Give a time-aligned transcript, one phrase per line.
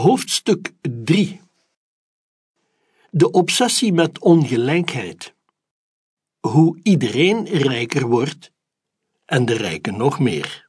[0.00, 1.40] Hoofdstuk 3
[3.10, 5.34] De obsessie met ongelijkheid.
[6.40, 8.52] Hoe iedereen rijker wordt
[9.24, 10.68] en de rijken nog meer.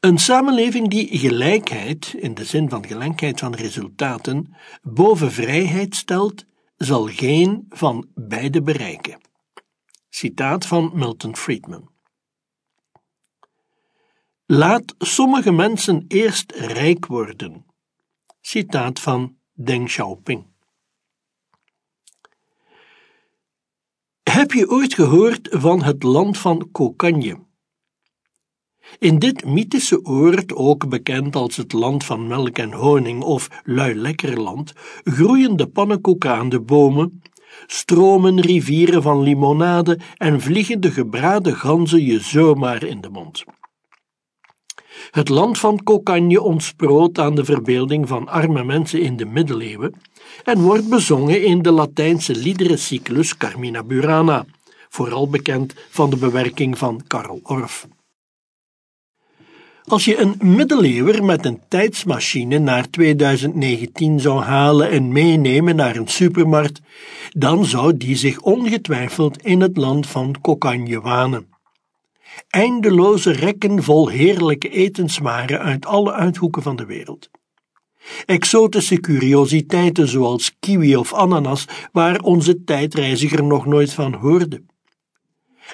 [0.00, 6.44] Een samenleving die gelijkheid, in de zin van gelijkheid van resultaten, boven vrijheid stelt,
[6.76, 9.20] zal geen van beide bereiken.
[10.08, 11.90] Citaat van Milton Friedman.
[14.46, 17.65] Laat sommige mensen eerst rijk worden.
[18.48, 20.46] Citaat van Deng Xiaoping.
[24.22, 27.38] Heb je ooit gehoord van het land van Kokanje?
[28.98, 34.72] In dit mythische oord, ook bekend als het land van melk en honing of luilekkerland,
[35.04, 37.22] groeien de pannenkoeken aan de bomen,
[37.66, 43.44] stromen rivieren van limonade en vliegen de gebraden ganzen je zomaar in de mond.
[45.10, 49.94] Het land van Kokanje ontsproot aan de verbeelding van arme mensen in de middeleeuwen
[50.44, 54.44] en wordt bezongen in de Latijnse liederencyclus Carmina Burana,
[54.88, 57.86] vooral bekend van de bewerking van Karl Orff.
[59.84, 66.08] Als je een middeleeuwer met een tijdsmachine naar 2019 zou halen en meenemen naar een
[66.08, 66.80] supermarkt,
[67.30, 71.55] dan zou die zich ongetwijfeld in het land van Kokanje wanen.
[72.48, 77.30] Eindeloze rekken vol heerlijke etenswaren uit alle uithoeken van de wereld.
[78.26, 84.62] Exotische curiositeiten zoals kiwi of ananas, waar onze tijdreiziger nog nooit van hoorde.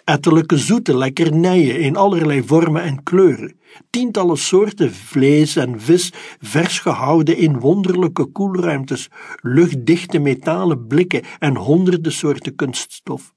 [0.05, 3.61] Ettelijke zoete lekkernijen in allerlei vormen en kleuren,
[3.91, 9.09] tientallen soorten vlees en vis vers gehouden in wonderlijke koelruimtes,
[9.41, 13.35] luchtdichte metalen blikken en honderden soorten kunststof.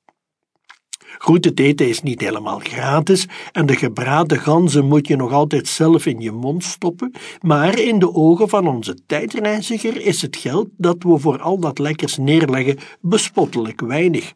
[1.18, 6.06] Goed, eten is niet helemaal gratis en de gebraden ganzen moet je nog altijd zelf
[6.06, 11.04] in je mond stoppen, maar in de ogen van onze tijdreiziger is het geld dat
[11.04, 14.34] we voor al dat lekkers neerleggen bespottelijk weinig.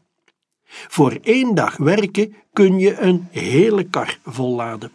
[0.69, 4.91] Voor één dag werken kun je een hele kar volladen.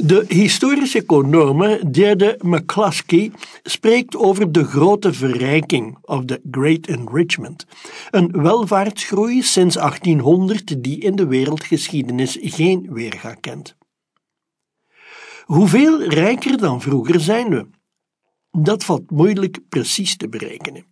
[0.00, 3.32] De historische econome Deirdre McCluskey
[3.62, 7.66] spreekt over de grote verrijking of the Great Enrichment,
[8.10, 13.76] een welvaartsgroei sinds 1800 die in de wereldgeschiedenis geen weerga kent.
[15.44, 17.66] Hoeveel rijker dan vroeger zijn we?
[18.50, 20.86] Dat valt moeilijk precies te berekenen.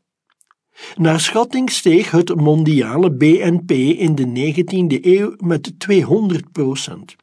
[0.97, 7.17] Naar schatting steeg het mondiale BNP in de 19e eeuw met 200 procent.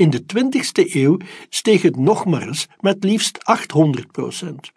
[0.00, 1.16] In de 20e eeuw
[1.48, 4.70] steeg het nogmaals met liefst 800 procent.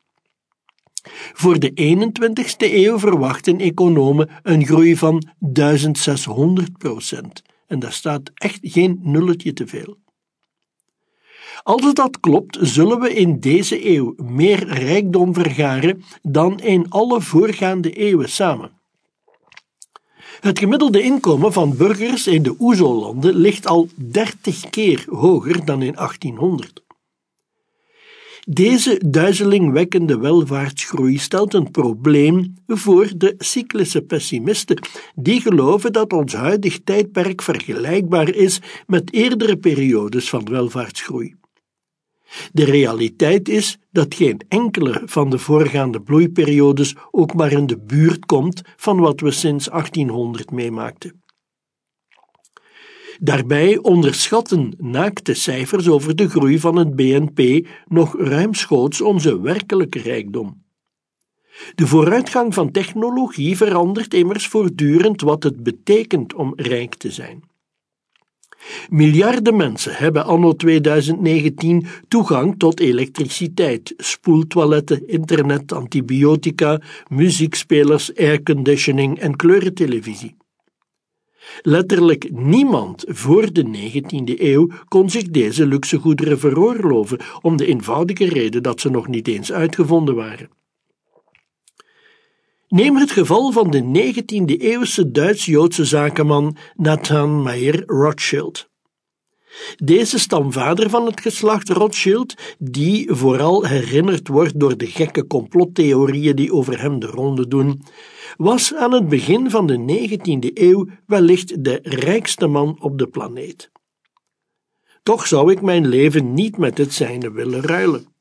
[1.34, 7.42] Voor de 21ste eeuw verwachten economen een groei van 1600 procent.
[7.68, 9.98] En daar staat echt geen nulletje te veel.
[11.64, 17.92] Als dat klopt, zullen we in deze eeuw meer rijkdom vergaren dan in alle voorgaande
[17.92, 18.82] eeuwen samen.
[20.44, 25.94] Het gemiddelde inkomen van burgers in de Oezo-landen ligt al 30 keer hoger dan in
[25.94, 26.84] 1800.
[28.46, 34.80] Deze duizelingwekkende welvaartsgroei stelt een probleem voor de cyclische pessimisten,
[35.16, 41.36] die geloven dat ons huidig tijdperk vergelijkbaar is met eerdere periodes van welvaartsgroei.
[42.52, 48.26] De realiteit is dat geen enkele van de voorgaande bloeiperiodes ook maar in de buurt
[48.26, 51.24] komt van wat we sinds 1800 meemaakten.
[53.20, 60.64] Daarbij onderschatten naakte cijfers over de groei van het BNP nog ruimschoots onze werkelijke rijkdom.
[61.76, 67.44] De vooruitgang van technologie verandert immers voortdurend wat het betekent om rijk te zijn.
[68.90, 80.36] Miljarden mensen hebben anno 2019 toegang tot elektriciteit, spoeltoiletten, internet, antibiotica, muziekspelers, airconditioning en kleurentelevisie.
[81.62, 88.26] Letterlijk niemand voor de 19e eeuw kon zich deze luxe goederen veroorloven, om de eenvoudige
[88.26, 90.50] reden dat ze nog niet eens uitgevonden waren.
[92.74, 98.70] Neem het geval van de 19e-eeuwse Duits-Joodse zakenman Nathan Meyer Rothschild.
[99.76, 106.54] Deze stamvader van het geslacht Rothschild, die vooral herinnerd wordt door de gekke complottheorieën die
[106.54, 107.84] over hem de ronde doen,
[108.38, 113.72] was aan het begin van de 19e eeuw wellicht de rijkste man op de planeet.
[115.04, 118.13] Toch zou ik mijn leven niet met het zijne willen ruilen.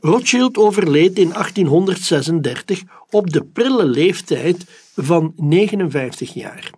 [0.00, 4.64] Rothschild overleed in 1836 op de prille leeftijd
[4.96, 6.70] van 59 jaar.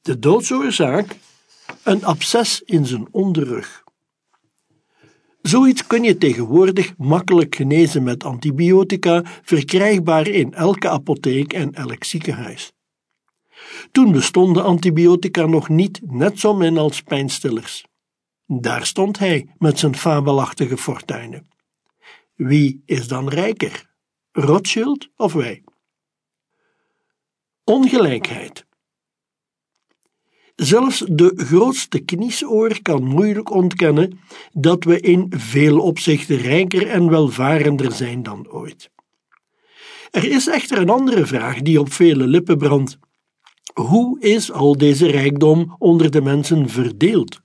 [0.00, 1.16] De doodsoorzaak?
[1.82, 3.84] Een absces in zijn onderrug.
[5.42, 12.72] Zoiets kun je tegenwoordig makkelijk genezen met antibiotica, verkrijgbaar in elke apotheek en elk ziekenhuis.
[13.92, 17.84] Toen bestonden antibiotica nog niet net zo min als pijnstillers.
[18.46, 21.48] Daar stond hij met zijn fabelachtige fortuinen.
[22.36, 23.90] Wie is dan rijker?
[24.32, 25.64] Rothschild of wij?
[27.64, 28.66] Ongelijkheid.
[30.54, 34.20] Zelfs de grootste kniesoor kan moeilijk ontkennen
[34.52, 38.90] dat we in veel opzichten rijker en welvarender zijn dan ooit.
[40.10, 42.98] Er is echter een andere vraag die op vele lippen brandt.
[43.74, 47.40] Hoe is al deze rijkdom onder de mensen verdeeld?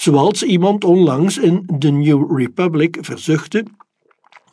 [0.00, 3.64] Zoals iemand onlangs in The New Republic verzuchtte,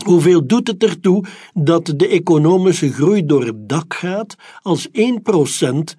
[0.06, 4.92] Hoeveel doet het ertoe dat de economische groei door het dak gaat als 1%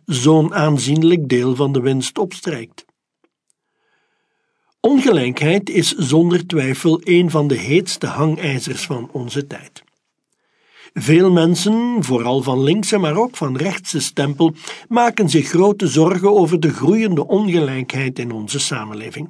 [0.05, 2.85] zo'n aanzienlijk deel van de winst opstrijkt?
[4.81, 9.86] Ongelijkheid is zonder twijfel een van de heetste hangijzers van onze tijd.
[10.99, 14.55] Veel mensen, vooral van linkse maar ook van rechtse stempel,
[14.89, 19.29] maken zich grote zorgen over de groeiende ongelijkheid in onze samenleving.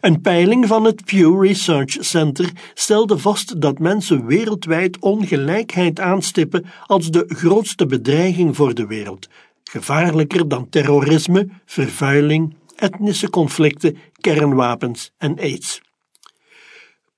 [0.00, 7.10] Een peiling van het Pew Research Center stelde vast dat mensen wereldwijd ongelijkheid aanstippen als
[7.10, 9.28] de grootste bedreiging voor de wereld,
[9.64, 15.80] gevaarlijker dan terrorisme, vervuiling, etnische conflicten, kernwapens en aids.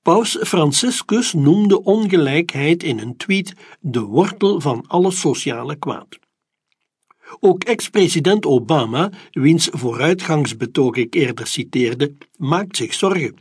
[0.08, 6.18] Paus Franciscus noemde ongelijkheid in een tweet de wortel van alle sociale kwaad.
[7.40, 13.36] Ook ex-president Obama, wiens vooruitgangsbetoog ik eerder citeerde, maakt zich zorgen.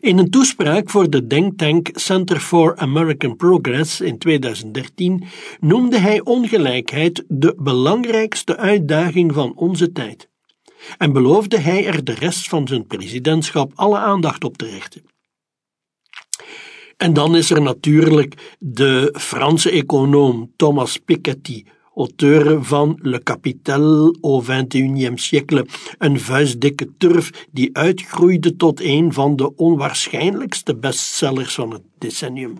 [0.00, 5.24] In een toespraak voor de denktank Center for American Progress in 2013
[5.60, 10.28] noemde hij ongelijkheid de belangrijkste uitdaging van onze tijd
[10.98, 15.18] en beloofde hij er de rest van zijn presidentschap alle aandacht op te richten.
[17.00, 21.64] En dan is er natuurlijk de Franse econoom Thomas Piketty
[21.94, 25.66] auteur van Le Capital au XXIe siècle,
[25.98, 32.58] een vuistdikke turf die uitgroeide tot een van de onwaarschijnlijkste bestsellers van het decennium.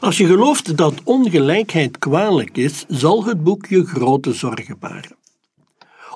[0.00, 5.16] Als je gelooft dat ongelijkheid kwalijk is, zal het boek je grote zorgen baren.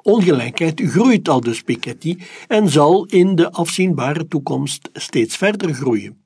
[0.02, 2.16] Ongelijkheid groeit al dus Piketty
[2.48, 6.19] en zal in de afzienbare toekomst steeds verder groeien.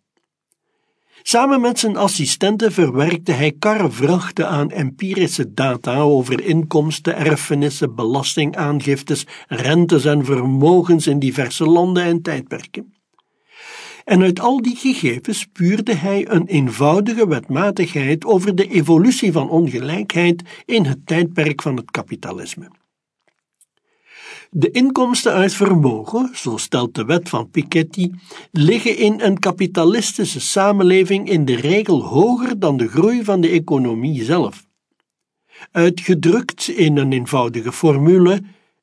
[1.26, 10.04] Samen met zijn assistenten verwerkte hij karrevrachten aan empirische data over inkomsten, erfenissen, belastingaangiftes, rentes
[10.04, 12.94] en vermogens in diverse landen en tijdperken.
[14.04, 20.42] En uit al die gegevens puurde hij een eenvoudige wetmatigheid over de evolutie van ongelijkheid
[20.64, 22.70] in het tijdperk van het kapitalisme.
[24.56, 28.10] De inkomsten uit vermogen, zo stelt de wet van Piketty,
[28.52, 34.24] liggen in een kapitalistische samenleving in de regel hoger dan de groei van de economie
[34.24, 34.66] zelf.
[35.70, 38.42] Uitgedrukt in een eenvoudige formule: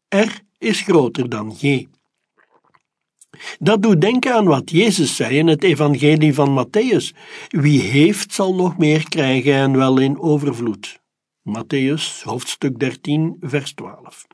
[0.10, 1.84] R is groter dan G.
[3.60, 7.18] Dat doet denken aan wat Jezus zei in het Evangelie van Matthäus:
[7.48, 11.00] Wie heeft, zal nog meer krijgen en wel in overvloed.
[11.50, 14.28] Matthäus, hoofdstuk 13, vers 12.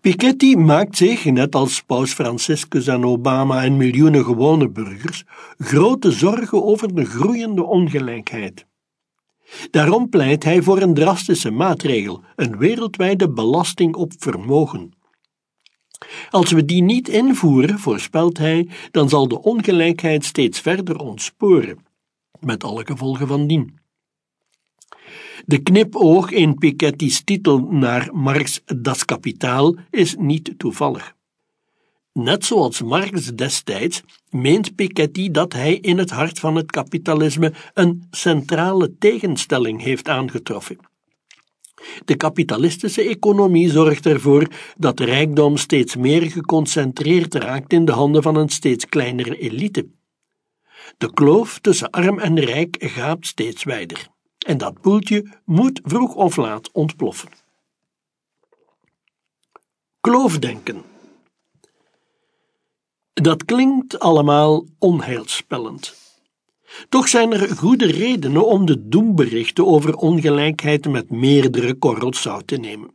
[0.00, 5.24] Piketty maakt zich, net als Paus Franciscus en Obama en miljoenen gewone burgers,
[5.58, 8.66] grote zorgen over de groeiende ongelijkheid.
[9.70, 14.94] Daarom pleit hij voor een drastische maatregel, een wereldwijde belasting op vermogen.
[16.30, 21.78] Als we die niet invoeren, voorspelt hij, dan zal de ongelijkheid steeds verder ontsporen,
[22.40, 23.78] met alle gevolgen van dien.
[25.48, 31.14] De knipoog in Piketty's titel naar Marx Das Kapitaal is niet toevallig.
[32.12, 38.06] Net zoals Marx destijds meent Piketty dat hij in het hart van het kapitalisme een
[38.10, 40.78] centrale tegenstelling heeft aangetroffen.
[42.04, 48.36] De kapitalistische economie zorgt ervoor dat rijkdom steeds meer geconcentreerd raakt in de handen van
[48.36, 49.86] een steeds kleinere elite.
[50.98, 54.14] De kloof tussen arm en rijk gaat steeds wijder
[54.46, 57.28] en dat poeltje moet vroeg of laat ontploffen.
[60.00, 60.82] Kloofdenken.
[63.12, 65.94] Dat klinkt allemaal onheilspellend.
[66.88, 72.56] Toch zijn er goede redenen om de doemberichten over ongelijkheid met meerdere korrels zout te
[72.56, 72.94] nemen.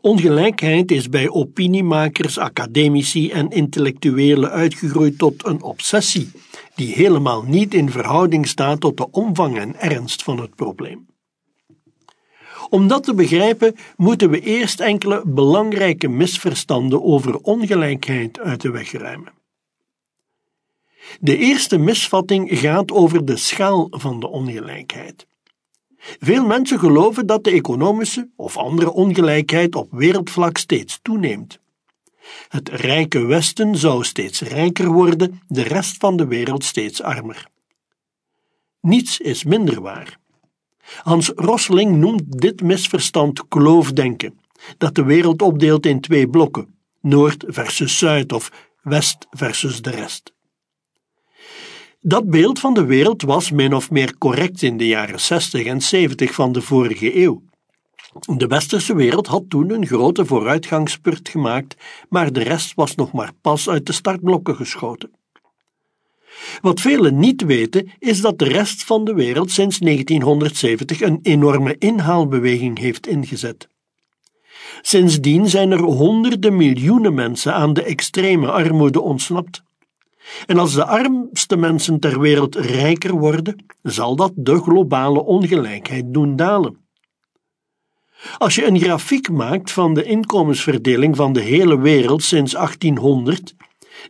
[0.00, 6.30] Ongelijkheid is bij opiniemakers, academici en intellectuelen uitgegroeid tot een obsessie
[6.80, 11.06] die helemaal niet in verhouding staat tot de omvang en ernst van het probleem.
[12.68, 18.92] Om dat te begrijpen moeten we eerst enkele belangrijke misverstanden over ongelijkheid uit de weg
[18.92, 19.32] ruimen.
[21.20, 25.26] De eerste misvatting gaat over de schaal van de ongelijkheid.
[25.98, 31.60] Veel mensen geloven dat de economische of andere ongelijkheid op wereldvlak steeds toeneemt.
[32.48, 37.46] Het rijke Westen zou steeds rijker worden, de rest van de wereld steeds armer.
[38.80, 40.18] Niets is minder waar.
[41.02, 44.38] Hans Rosling noemt dit misverstand kloofdenken,
[44.78, 50.32] dat de wereld opdeelt in twee blokken, Noord versus Zuid of West versus de rest.
[52.00, 55.80] Dat beeld van de wereld was min of meer correct in de jaren 60 en
[55.80, 57.42] 70 van de vorige eeuw.
[58.36, 61.76] De westerse wereld had toen een grote vooruitgangsspurt gemaakt,
[62.08, 65.10] maar de rest was nog maar pas uit de startblokken geschoten.
[66.60, 71.76] Wat velen niet weten, is dat de rest van de wereld sinds 1970 een enorme
[71.78, 73.68] inhaalbeweging heeft ingezet.
[74.82, 79.62] Sindsdien zijn er honderden miljoenen mensen aan de extreme armoede ontsnapt.
[80.46, 86.36] En als de armste mensen ter wereld rijker worden, zal dat de globale ongelijkheid doen
[86.36, 86.89] dalen.
[88.38, 93.54] Als je een grafiek maakt van de inkomensverdeling van de hele wereld sinds 1800,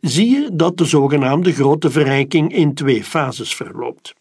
[0.00, 4.14] zie je dat de zogenaamde grote verrijking in twee fases verloopt.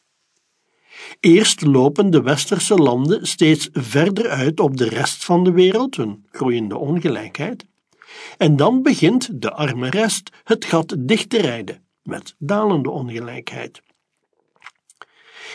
[1.20, 6.26] Eerst lopen de westerse landen steeds verder uit op de rest van de wereld, een
[6.32, 7.66] groeiende ongelijkheid,
[8.38, 13.82] en dan begint de arme rest het gat dicht te rijden met dalende ongelijkheid.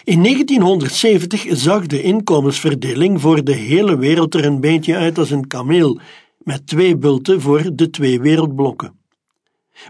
[0.05, 5.47] In 1970 zag de inkomensverdeling voor de hele wereld er een beetje uit als een
[5.47, 6.01] kameel,
[6.39, 8.99] met twee bulten voor de twee wereldblokken.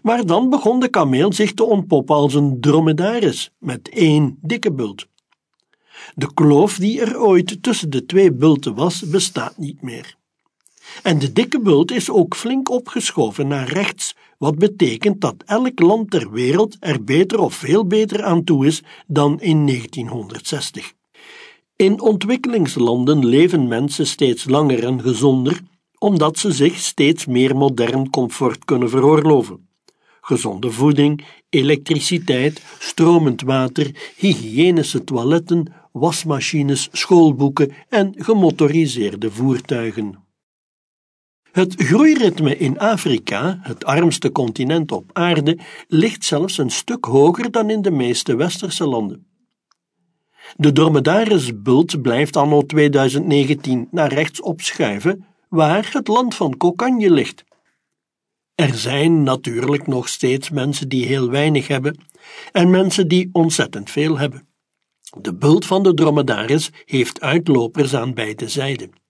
[0.03, 5.07] Maar dan begon de kameel zich te ontpoppen als een dromedaris, met één dikke bult.
[6.15, 10.17] De kloof die er ooit tussen de twee bulten was, bestaat niet meer.
[11.03, 16.11] En de dikke bult is ook flink opgeschoven naar rechts, wat betekent dat elk land
[16.11, 20.93] ter wereld er beter of veel beter aan toe is dan in 1960.
[21.77, 25.61] In ontwikkelingslanden leven mensen steeds langer en gezonder,
[25.99, 29.69] omdat ze zich steeds meer modern comfort kunnen veroorloven.
[30.21, 40.24] Gezonde voeding, elektriciteit, stromend water, hygiënische toiletten, wasmachines, schoolboeken en gemotoriseerde voertuigen.
[41.55, 45.59] Het groeiritme in Afrika, het armste continent op aarde,
[45.89, 49.27] ligt zelfs een stuk hoger dan in de meeste westerse landen.
[50.57, 57.45] De dromedarisbult blijft anno 2019 naar rechts opschuiven, waar het land van Kokanje ligt.
[58.55, 61.99] Er zijn natuurlijk nog steeds mensen die heel weinig hebben
[62.53, 64.49] en mensen die ontzettend veel hebben.
[65.21, 69.04] De bult van de dromedaris heeft uitlopers aan beide zijden.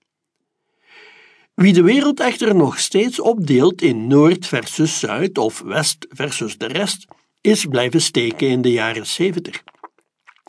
[1.55, 6.67] Wie de wereld echter nog steeds opdeelt in Noord versus Zuid of West versus de
[6.67, 7.07] rest,
[7.41, 9.63] is blijven steken in de jaren 70.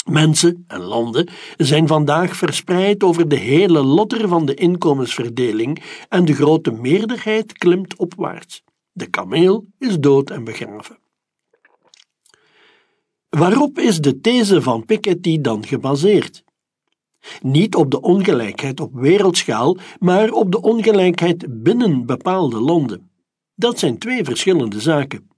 [0.10, 6.34] Mensen en landen zijn vandaag verspreid over de hele lotter van de inkomensverdeling en de
[6.34, 8.64] grote meerderheid klimt opwaarts.
[8.92, 10.98] De kameel is dood en begraven.
[13.30, 16.45] Waarop is de these van Piketty dan gebaseerd?
[17.42, 23.10] Niet op de ongelijkheid op wereldschaal, maar op de ongelijkheid binnen bepaalde landen.
[23.56, 25.30] Dat zijn twee verschillende zaken.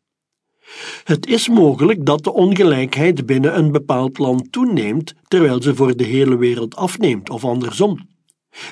[1.03, 6.03] Het is mogelijk dat de ongelijkheid binnen een bepaald land toeneemt, terwijl ze voor de
[6.03, 8.08] hele wereld afneemt, of andersom.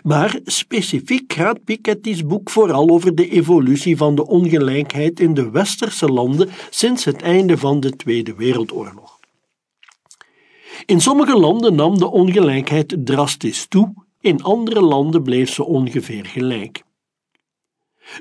[0.03, 6.07] Maar specifiek gaat Piketty's boek vooral over de evolutie van de ongelijkheid in de westerse
[6.07, 9.14] landen sinds het einde van de Tweede Wereldoorlog.
[10.85, 16.83] In sommige landen nam de ongelijkheid drastisch toe, in andere landen bleef ze ongeveer gelijk.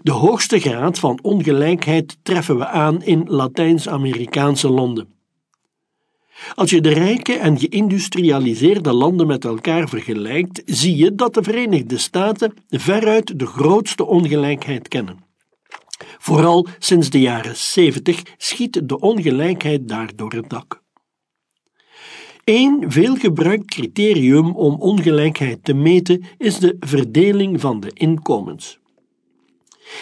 [0.03, 5.13] De hoogste graad van ongelijkheid treffen we aan in Latijns-Amerikaanse landen.
[6.55, 11.99] Als je de rijke en geïndustrialiseerde landen met elkaar vergelijkt, zie je dat de Verenigde
[11.99, 15.25] Staten veruit de grootste ongelijkheid kennen.
[16.19, 20.84] Vooral sinds de jaren 70 schiet de ongelijkheid daar door het dak.
[22.45, 28.79] Een veelgebruikt criterium om ongelijkheid te meten is de verdeling van de inkomens.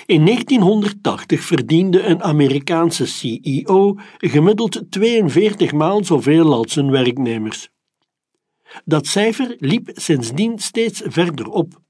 [0.06, 7.68] In 1980 verdiende een Amerikaanse CEO gemiddeld 42 maal zoveel als zijn werknemers.
[8.84, 11.80] Dat cijfer liep sindsdien steeds verder op.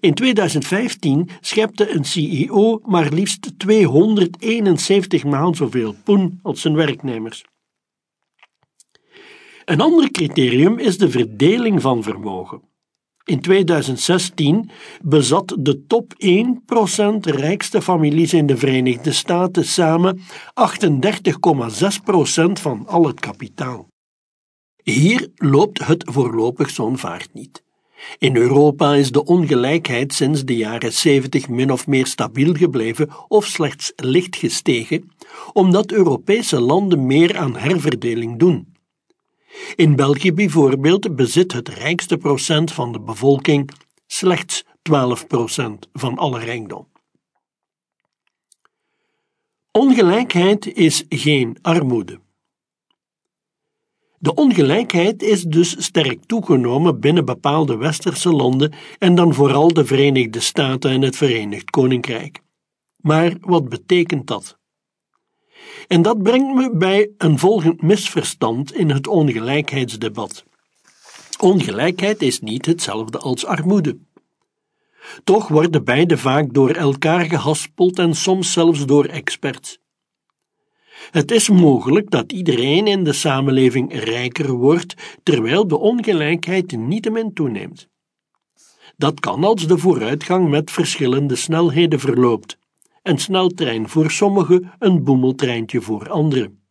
[0.00, 7.44] In 2015 schepte een CEO maar liefst 271 maal zoveel poen als zijn werknemers.
[9.70, 12.62] Een ander criterium is de verdeling van vermogen.
[13.24, 14.70] In 2016
[15.02, 16.16] bezat de top 1%
[17.20, 20.22] rijkste families in de Verenigde Staten samen 38,6%
[22.52, 23.88] van al het kapitaal.
[24.82, 27.62] Hier loopt het voorlopig zo'n vaart niet.
[28.18, 33.46] In Europa is de ongelijkheid sinds de jaren 70 min of meer stabiel gebleven of
[33.46, 35.10] slechts licht gestegen,
[35.52, 38.78] omdat Europese landen meer aan herverdeling doen.
[39.74, 43.70] In België bijvoorbeeld bezit het rijkste procent van de bevolking
[44.06, 46.88] slechts 12 procent van alle rijkdom.
[49.70, 52.20] Ongelijkheid is geen armoede.
[54.18, 60.40] De ongelijkheid is dus sterk toegenomen binnen bepaalde westerse landen en dan vooral de Verenigde
[60.40, 62.40] Staten en het Verenigd Koninkrijk.
[62.96, 64.59] Maar wat betekent dat?
[65.90, 70.44] En dat brengt me bij een volgend misverstand in het ongelijkheidsdebat.
[71.40, 73.98] Ongelijkheid is niet hetzelfde als armoede.
[75.24, 79.78] Toch worden beide vaak door elkaar gehaspeld en soms zelfs door experts.
[81.10, 87.88] Het is mogelijk dat iedereen in de samenleving rijker wordt, terwijl de ongelijkheid niettemin toeneemt.
[88.96, 92.58] Dat kan als de vooruitgang met verschillende snelheden verloopt.
[93.02, 96.64] Een sneltrein voor sommigen, een boemeltreintje voor anderen.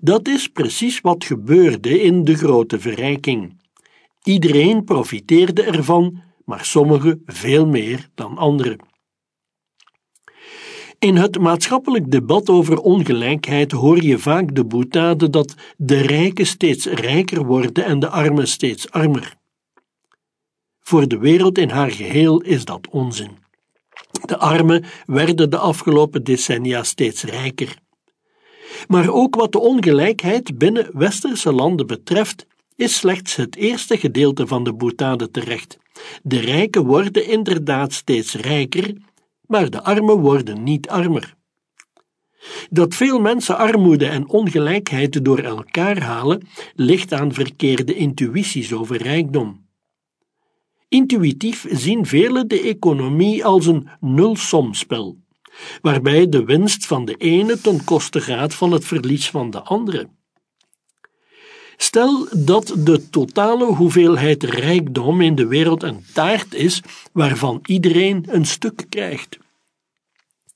[0.00, 3.60] Dat is precies wat gebeurde in de grote verrijking.
[4.22, 8.78] Iedereen profiteerde ervan, maar sommigen veel meer dan anderen.
[10.98, 16.86] In het maatschappelijk debat over ongelijkheid hoor je vaak de boetade dat de rijken steeds
[16.86, 19.36] rijker worden en de armen steeds armer.
[20.80, 23.47] Voor de wereld in haar geheel is dat onzin.
[24.38, 27.76] Armen werden de afgelopen decennia steeds rijker.
[28.88, 34.64] Maar ook wat de ongelijkheid binnen westerse landen betreft, is slechts het eerste gedeelte van
[34.64, 35.78] de boetade terecht.
[36.22, 38.94] De rijken worden inderdaad steeds rijker,
[39.46, 41.36] maar de armen worden niet armer.
[42.70, 49.67] Dat veel mensen armoede en ongelijkheid door elkaar halen, ligt aan verkeerde intuïties over rijkdom.
[50.88, 55.16] Intuïtief zien velen de economie als een nulsomspel,
[55.82, 60.08] waarbij de winst van de ene ten koste gaat van het verlies van de andere.
[61.76, 68.46] Stel dat de totale hoeveelheid rijkdom in de wereld een taart is waarvan iedereen een
[68.46, 69.38] stuk krijgt.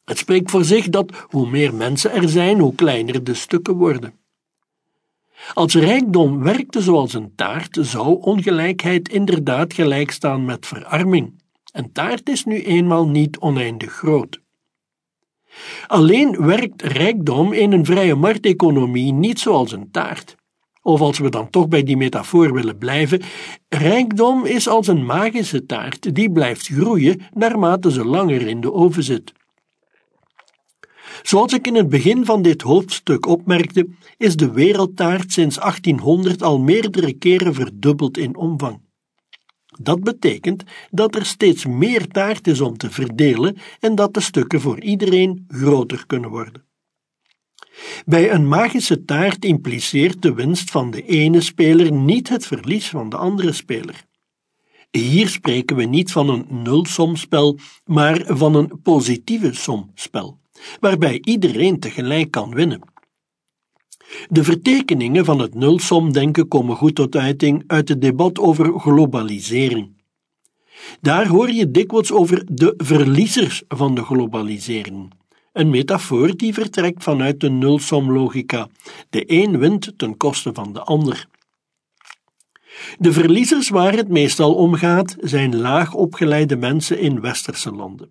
[0.04, 4.21] Het spreekt voor zich dat hoe meer mensen er zijn, hoe kleiner de stukken worden.
[5.54, 11.40] Als rijkdom werkte zoals een taart, zou ongelijkheid inderdaad gelijk staan met verarming.
[11.72, 14.40] Een taart is nu eenmaal niet oneindig groot.
[15.86, 20.36] Alleen werkt rijkdom in een vrije markteconomie niet zoals een taart.
[20.82, 23.22] Of als we dan toch bij die metafoor willen blijven,
[23.68, 29.02] rijkdom is als een magische taart die blijft groeien naarmate ze langer in de oven
[29.02, 29.32] zit.
[31.22, 36.58] Zoals ik in het begin van dit hoofdstuk opmerkte, is de wereldtaart sinds 1800 al
[36.58, 38.80] meerdere keren verdubbeld in omvang.
[39.80, 44.60] Dat betekent dat er steeds meer taart is om te verdelen en dat de stukken
[44.60, 46.64] voor iedereen groter kunnen worden.
[48.04, 53.08] Bij een magische taart impliceert de winst van de ene speler niet het verlies van
[53.08, 54.04] de andere speler.
[54.90, 60.41] Hier spreken we niet van een nulsomspel, maar van een positieve somspel
[60.80, 62.80] waarbij iedereen tegelijk kan winnen.
[64.28, 70.00] De vertekeningen van het nulsomdenken komen goed tot uiting uit het debat over globalisering.
[71.00, 75.12] Daar hoor je dikwijls over de verliezers van de globalisering.
[75.52, 78.68] Een metafoor die vertrekt vanuit de nulsomlogica.
[79.10, 81.26] De een wint ten koste van de ander.
[82.98, 88.10] De verliezers waar het meestal om gaat, zijn laag opgeleide mensen in westerse landen.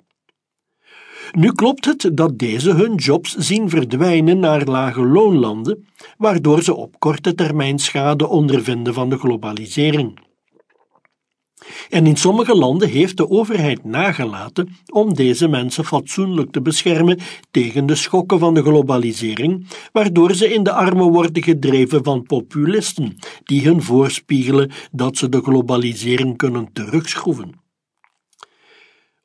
[1.32, 7.00] Nu klopt het dat deze hun jobs zien verdwijnen naar lage loonlanden, waardoor ze op
[7.00, 10.20] korte termijn schade ondervinden van de globalisering.
[11.89, 17.20] En in sommige landen heeft de overheid nagelaten om deze mensen fatsoenlijk te beschermen
[17.52, 23.17] tegen de schokken van de globalisering, waardoor ze in de armen worden gedreven van populisten,
[23.44, 27.61] die hun voorspiegelen dat ze de globalisering kunnen terugschroeven.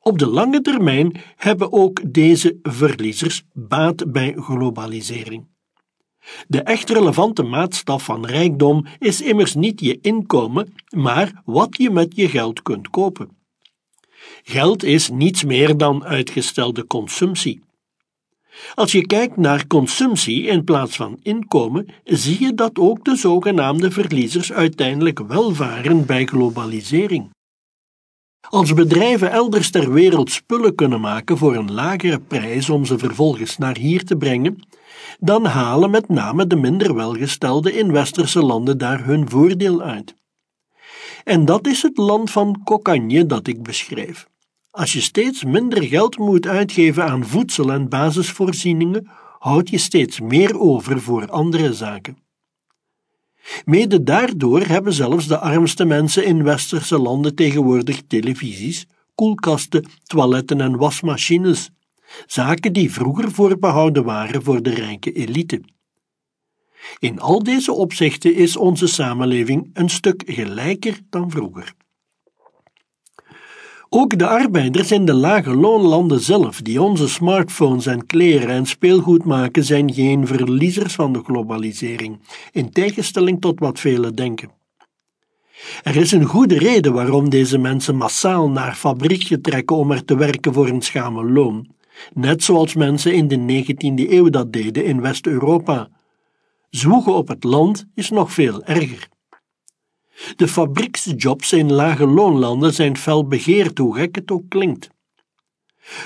[0.07, 5.47] Op de lange termijn hebben ook deze verliezers baat bij globalisering.
[6.47, 12.15] De echt relevante maatstaf van rijkdom is immers niet je inkomen, maar wat je met
[12.15, 13.37] je geld kunt kopen.
[14.43, 17.63] Geld is niets meer dan uitgestelde consumptie.
[18.75, 23.91] Als je kijkt naar consumptie in plaats van inkomen, zie je dat ook de zogenaamde
[23.91, 27.35] verliezers uiteindelijk welvaren bij globalisering.
[28.49, 33.57] Als bedrijven elders ter wereld spullen kunnen maken voor een lagere prijs om ze vervolgens
[33.57, 34.67] naar hier te brengen,
[35.19, 40.15] dan halen met name de minder welgestelde in westerse landen daar hun voordeel uit.
[41.23, 44.27] En dat is het land van Cocagne dat ik beschrijf.
[44.71, 50.59] Als je steeds minder geld moet uitgeven aan voedsel en basisvoorzieningen, houd je steeds meer
[50.59, 52.17] over voor andere zaken.
[53.65, 60.77] Mede daardoor hebben zelfs de armste mensen in westerse landen tegenwoordig televisies, koelkasten, toiletten en
[60.77, 61.69] wasmachines,
[62.25, 65.61] zaken die vroeger voorbehouden waren voor de rijke elite.
[66.99, 71.73] In al deze opzichten is onze samenleving een stuk gelijker dan vroeger.
[73.89, 79.23] Ook de arbeiders in de lage loonlanden zelf, die onze smartphones en kleren en speelgoed
[79.23, 82.19] maken, zijn geen verliezers van de globalisering,
[82.51, 84.51] in tegenstelling tot wat velen denken.
[85.83, 90.17] Er is een goede reden waarom deze mensen massaal naar fabriekje trekken om er te
[90.17, 91.67] werken voor een schamel loon,
[92.13, 95.89] net zoals mensen in de 19e eeuw dat deden in West-Europa.
[96.69, 99.07] Zwoegen op het land is nog veel erger.
[100.35, 104.89] De fabrieksjobs in lage loonlanden zijn fel begeerd, hoe gek het ook klinkt.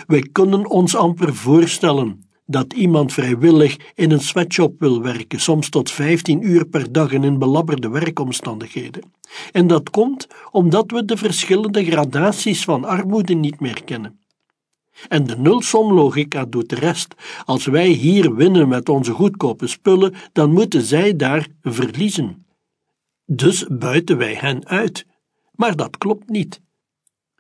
[0.08, 5.92] Wij kunnen ons amper voorstellen dat iemand vrijwillig in een sweatshop wil werken, soms tot
[5.92, 9.04] 15 uur per dag in belabberde werkomstandigheden.
[9.52, 14.20] En dat komt omdat we de verschillende gradaties van armoede niet meer kennen.
[15.08, 17.16] En de nulsomlogica doet de rest.
[17.46, 22.46] Als wij hier winnen met onze goedkope spullen, dan moeten zij daar verliezen.
[23.34, 25.06] Dus buiten wij hen uit.
[25.56, 26.62] Maar dat klopt niet.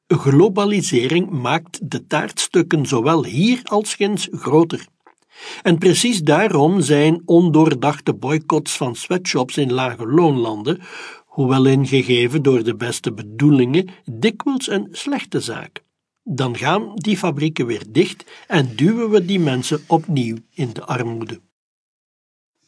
[0.08, 4.88] Globalisering maakt de taartstukken zowel hier als ginds groter.
[5.62, 10.82] En precies daarom zijn ondoordachte boycotts van sweatshops in lage loonlanden,
[11.26, 15.84] hoewel ingegeven door de beste bedoelingen, dikwijls een slechte zaak.
[16.24, 21.42] Dan gaan die fabrieken weer dicht en duwen we die mensen opnieuw in de armoede.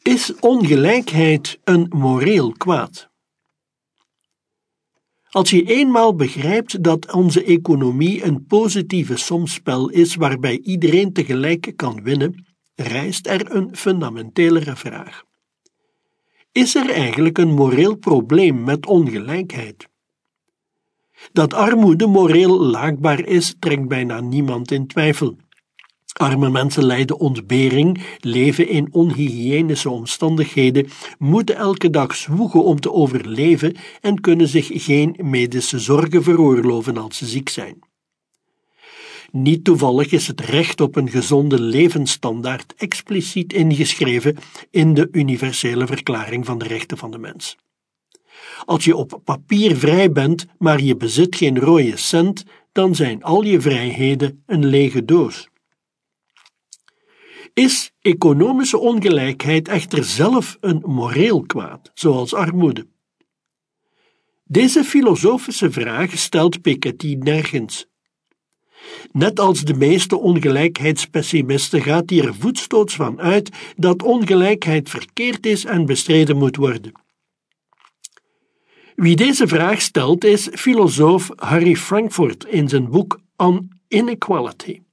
[0.02, 3.12] Is ongelijkheid een moreel kwaad?
[5.34, 12.02] Als je eenmaal begrijpt dat onze economie een positieve somspel is waarbij iedereen tegelijk kan
[12.02, 15.22] winnen, rijst er een fundamentelere vraag.
[16.52, 19.88] Is er eigenlijk een moreel probleem met ongelijkheid?
[21.32, 25.36] Dat armoede moreel laakbaar is, trekt bijna niemand in twijfel.
[26.14, 33.76] Arme mensen lijden ontbering, leven in onhygiënische omstandigheden, moeten elke dag zwoegen om te overleven
[34.00, 37.78] en kunnen zich geen medische zorgen veroorloven als ze ziek zijn.
[39.30, 44.36] Niet toevallig is het recht op een gezonde levensstandaard expliciet ingeschreven
[44.70, 47.56] in de Universele Verklaring van de Rechten van de Mens.
[48.64, 53.42] Als je op papier vrij bent, maar je bezit geen rode cent, dan zijn al
[53.42, 55.48] je vrijheden een lege doos.
[57.54, 62.86] Is economische ongelijkheid echter zelf een moreel kwaad, zoals armoede?
[64.44, 67.86] Deze filosofische vraag stelt Piketty nergens.
[69.12, 75.64] Net als de meeste ongelijkheidspessimisten gaat hij er voetstoots van uit dat ongelijkheid verkeerd is
[75.64, 76.92] en bestreden moet worden.
[78.94, 84.83] Wie deze vraag stelt is filosoof Harry Frankfurt in zijn boek On Inequality.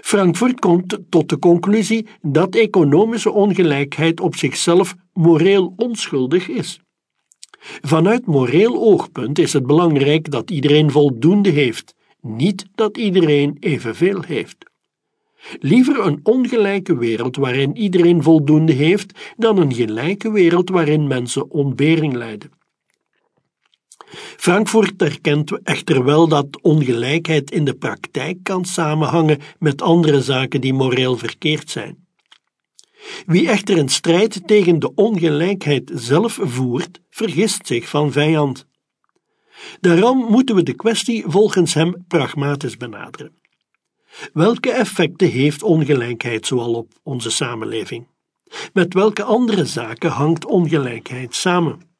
[0.00, 6.80] Frankfurt komt tot de conclusie dat economische ongelijkheid op zichzelf moreel onschuldig is.
[7.80, 14.56] Vanuit moreel oogpunt is het belangrijk dat iedereen voldoende heeft, niet dat iedereen evenveel heeft.
[15.58, 22.14] Liever een ongelijke wereld waarin iedereen voldoende heeft, dan een gelijke wereld waarin mensen ontbering
[22.14, 22.50] lijden.
[24.36, 30.74] Frankfurt erkent echter wel dat ongelijkheid in de praktijk kan samenhangen met andere zaken die
[30.74, 32.06] moreel verkeerd zijn.
[33.26, 38.66] Wie echter een strijd tegen de ongelijkheid zelf voert, vergist zich van vijand.
[39.80, 43.32] Daarom moeten we de kwestie volgens hem pragmatisch benaderen.
[44.32, 48.06] Welke effecten heeft ongelijkheid zoal op onze samenleving?
[48.72, 51.93] Met welke andere zaken hangt ongelijkheid samen?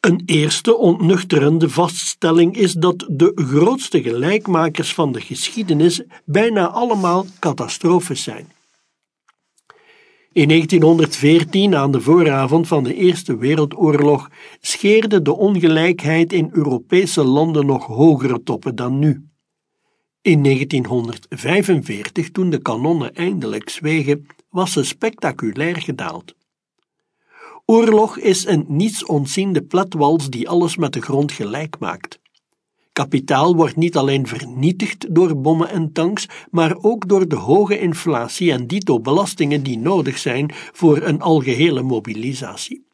[0.00, 8.22] Een eerste ontnuchterende vaststelling is dat de grootste gelijkmakers van de geschiedenis bijna allemaal catastrofes
[8.22, 8.52] zijn.
[10.32, 14.30] In 1914, aan de vooravond van de Eerste Wereldoorlog,
[14.60, 19.28] scheerde de ongelijkheid in Europese landen nog hogere toppen dan nu.
[20.22, 26.34] In 1945, toen de kanonnen eindelijk zwegen, was ze spectaculair gedaald.
[27.70, 32.20] Oorlog is een niets ontziende pletwals die alles met de grond gelijk maakt.
[32.92, 38.52] Kapitaal wordt niet alleen vernietigd door bommen en tanks, maar ook door de hoge inflatie
[38.52, 42.86] en dito belastingen die nodig zijn voor een algehele mobilisatie.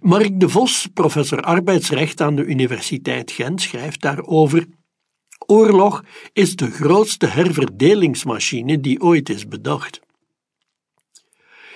[0.00, 4.66] Mark de Vos, professor arbeidsrecht aan de Universiteit Gent, schrijft daarover:
[5.46, 10.03] Oorlog is de grootste herverdelingsmachine die ooit is bedacht.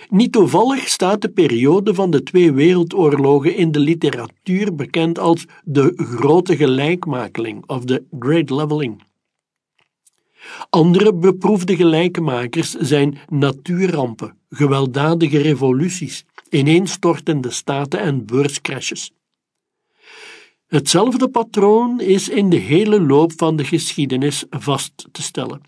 [0.09, 5.93] Niet toevallig staat de periode van de twee wereldoorlogen in de literatuur bekend als de
[5.97, 9.03] grote gelijkmakeling of de Great Leveling.
[10.71, 19.13] Andere beproefde gelijkmakers zijn natuurrampen, gewelddadige revoluties, ineenstortende staten en beurscrashes.
[20.67, 25.61] Hetzelfde patroon is in de hele loop van de geschiedenis vast te stellen.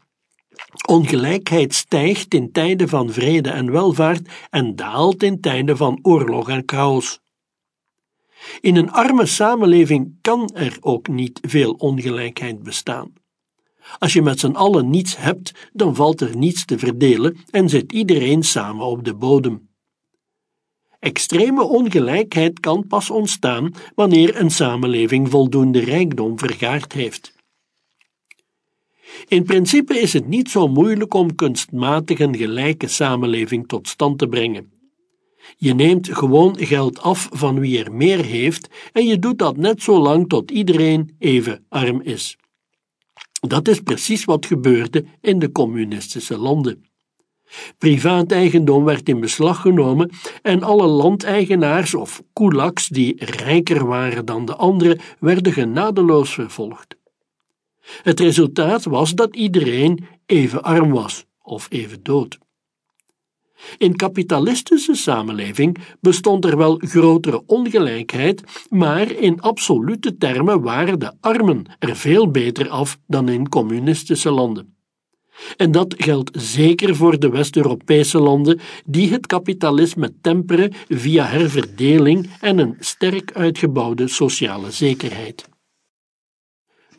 [0.87, 6.63] Ongelijkheid stijgt in tijden van vrede en welvaart en daalt in tijden van oorlog en
[6.67, 7.21] chaos.
[8.61, 13.13] In een arme samenleving kan er ook niet veel ongelijkheid bestaan.
[13.99, 17.93] Als je met z'n allen niets hebt, dan valt er niets te verdelen en zit
[17.93, 19.69] iedereen samen op de bodem.
[20.99, 27.39] Extreme ongelijkheid kan pas ontstaan wanneer een samenleving voldoende rijkdom vergaard heeft.
[29.29, 34.27] In principe is het niet zo moeilijk om kunstmatig een gelijke samenleving tot stand te
[34.27, 34.73] brengen.
[35.57, 39.83] Je neemt gewoon geld af van wie er meer heeft en je doet dat net
[39.83, 42.37] zo lang tot iedereen even arm is.
[43.41, 46.85] Dat is precies wat gebeurde in de communistische landen.
[47.79, 50.11] Privaat eigendom werd in beslag genomen
[50.43, 57.00] en alle landeigenaars of kulaks die rijker waren dan de anderen werden genadeloos vervolgd.
[58.03, 62.39] Het resultaat was dat iedereen even arm was of even dood.
[63.79, 71.65] In kapitalistische samenleving bestond er wel grotere ongelijkheid, maar in absolute termen waren de armen
[71.79, 74.75] er veel beter af dan in communistische landen.
[75.57, 82.59] En dat geldt zeker voor de West-Europese landen die het kapitalisme temperen via herverdeling en
[82.59, 85.49] een sterk uitgebouwde sociale zekerheid.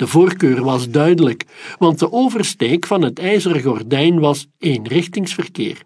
[0.02, 1.46] De voorkeur was duidelijk,
[1.78, 5.84] want de oversteek van het ijzeren gordijn was eenrichtingsverkeer.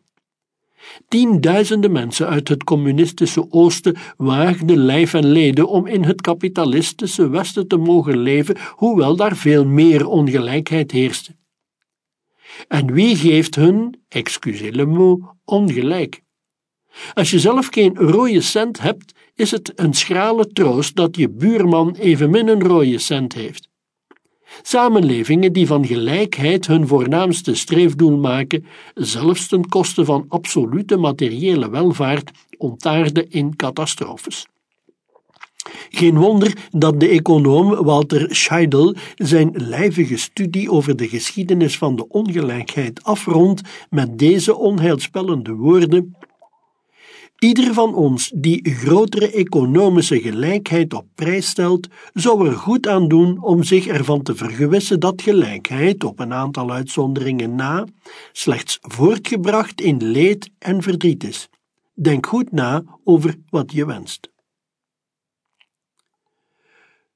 [1.08, 7.68] Tienduizenden mensen uit het communistische Oosten waagden lijf en leden om in het kapitalistische Westen
[7.68, 11.36] te mogen leven, hoewel daar veel meer ongelijkheid heerste.
[12.68, 16.22] En wie geeft hun, excusez le mot, ongelijk?
[17.14, 21.96] Als je zelf geen rode cent hebt, is het een schrale troost dat je buurman
[21.96, 23.74] evenmin een rode cent heeft.
[24.62, 32.32] Samenlevingen die van gelijkheid hun voornaamste streefdoel maken, zelfs ten koste van absolute materiële welvaart,
[32.58, 34.46] ontaarden in catastrofes.
[35.90, 42.08] Geen wonder dat de econoom Walter Scheidel zijn lijvige studie over de geschiedenis van de
[42.08, 46.16] ongelijkheid afrondt met deze onheilspellende woorden
[47.46, 53.44] Ieder van ons die grotere economische gelijkheid op prijs stelt, zou er goed aan doen
[53.44, 57.86] om zich ervan te vergewissen dat gelijkheid, op een aantal uitzonderingen na,
[58.32, 61.50] slechts voortgebracht in leed en verdriet is.
[61.94, 64.30] Denk goed na over wat je wenst.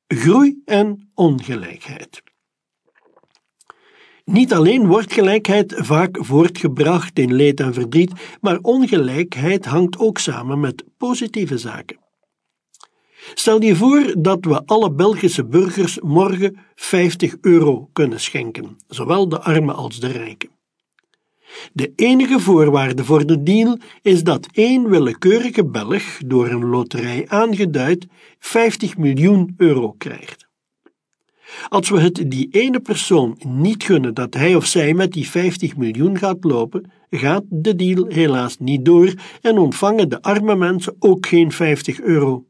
[0.08, 2.29] Groei en ongelijkheid.
[4.32, 8.12] Niet alleen wordt gelijkheid vaak voortgebracht in leed en verdriet,
[8.42, 11.98] maar ongelijkheid hangt ook samen met positieve zaken.
[13.34, 19.42] Stel je voor dat we alle Belgische burgers morgen 50 euro kunnen schenken, zowel de
[19.42, 20.50] armen als de rijken.
[21.74, 28.08] De enige voorwaarde voor de deal is dat één willekeurige Belg, door een loterij aangeduid,
[28.40, 30.49] 50 miljoen euro krijgt.
[31.70, 35.78] Als we het die ene persoon niet gunnen dat hij of zij met die 50
[35.78, 41.26] miljoen gaat lopen, gaat de deal helaas niet door en ontvangen de arme mensen ook
[41.26, 42.46] geen 50 euro.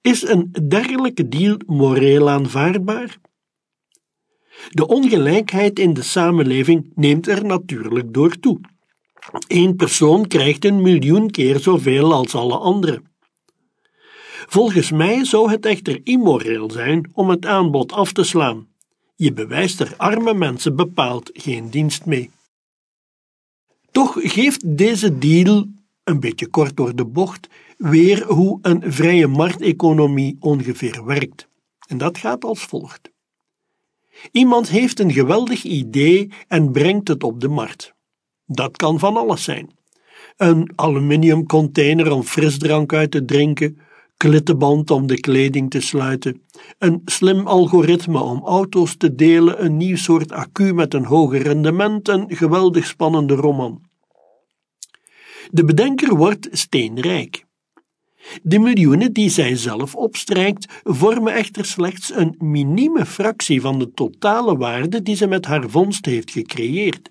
[0.00, 3.18] Is een dergelijke deal moreel aanvaardbaar?
[4.70, 8.60] De ongelijkheid in de samenleving neemt er natuurlijk door toe.
[9.46, 13.13] Eén persoon krijgt een miljoen keer zoveel als alle anderen.
[14.54, 18.68] Volgens mij zou het echter immoreel zijn om het aanbod af te slaan.
[19.14, 22.30] Je bewijst er arme mensen bepaald geen dienst mee.
[23.90, 25.66] Toch geeft deze deal,
[26.04, 31.48] een beetje kort door de bocht, weer hoe een vrije markteconomie ongeveer werkt.
[31.88, 33.10] En dat gaat als volgt.
[34.30, 37.94] Iemand heeft een geweldig idee en brengt het op de markt.
[38.46, 39.70] Dat kan van alles zijn.
[40.36, 43.78] Een aluminiumcontainer om frisdrank uit te drinken,
[44.24, 46.42] klittenband om de kleding te sluiten,
[46.78, 52.08] een slim algoritme om auto's te delen, een nieuw soort accu met een hoger rendement,
[52.08, 53.82] een geweldig spannende roman.
[55.50, 57.44] De bedenker wordt steenrijk.
[58.42, 64.56] De miljoenen die zij zelf opstrijkt, vormen echter slechts een minieme fractie van de totale
[64.56, 67.10] waarde die ze met haar vondst heeft gecreëerd.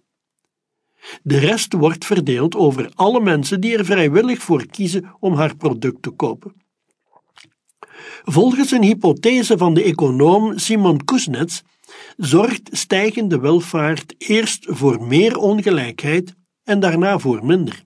[1.24, 6.02] De rest wordt verdeeld over alle mensen die er vrijwillig voor kiezen om haar product
[6.02, 6.63] te kopen.
[8.24, 11.64] Volgens een hypothese van de econoom Simon Kuznets
[12.18, 17.84] zorgt stijgende welvaart eerst voor meer ongelijkheid en daarna voor minder.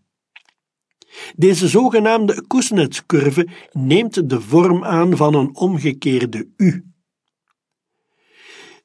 [1.36, 6.86] Deze zogenaamde Kuznets-curve neemt de vorm aan van een omgekeerde U.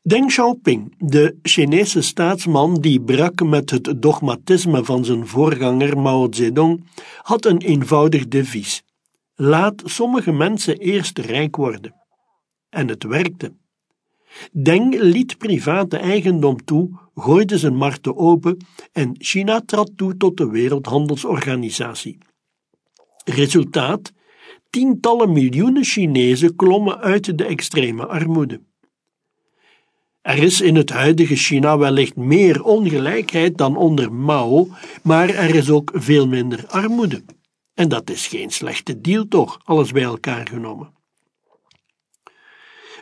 [0.02, 6.84] Deng Xiaoping, de Chinese staatsman die brak met het dogmatisme van zijn voorganger Mao Zedong,
[7.22, 8.82] had een eenvoudig devies.
[9.44, 11.94] Laat sommige mensen eerst rijk worden.
[12.68, 13.52] En het werkte.
[14.52, 18.56] Deng liet private eigendom toe, gooide zijn markten open
[18.92, 22.18] en China trad toe tot de Wereldhandelsorganisatie.
[23.24, 24.12] Resultaat:
[24.70, 28.60] tientallen miljoenen Chinezen klommen uit de extreme armoede.
[30.20, 34.68] Er is in het huidige China wellicht meer ongelijkheid dan onder Mao,
[35.02, 37.22] maar er is ook veel minder armoede.
[37.74, 40.92] En dat is geen slechte deal toch, alles bij elkaar genomen.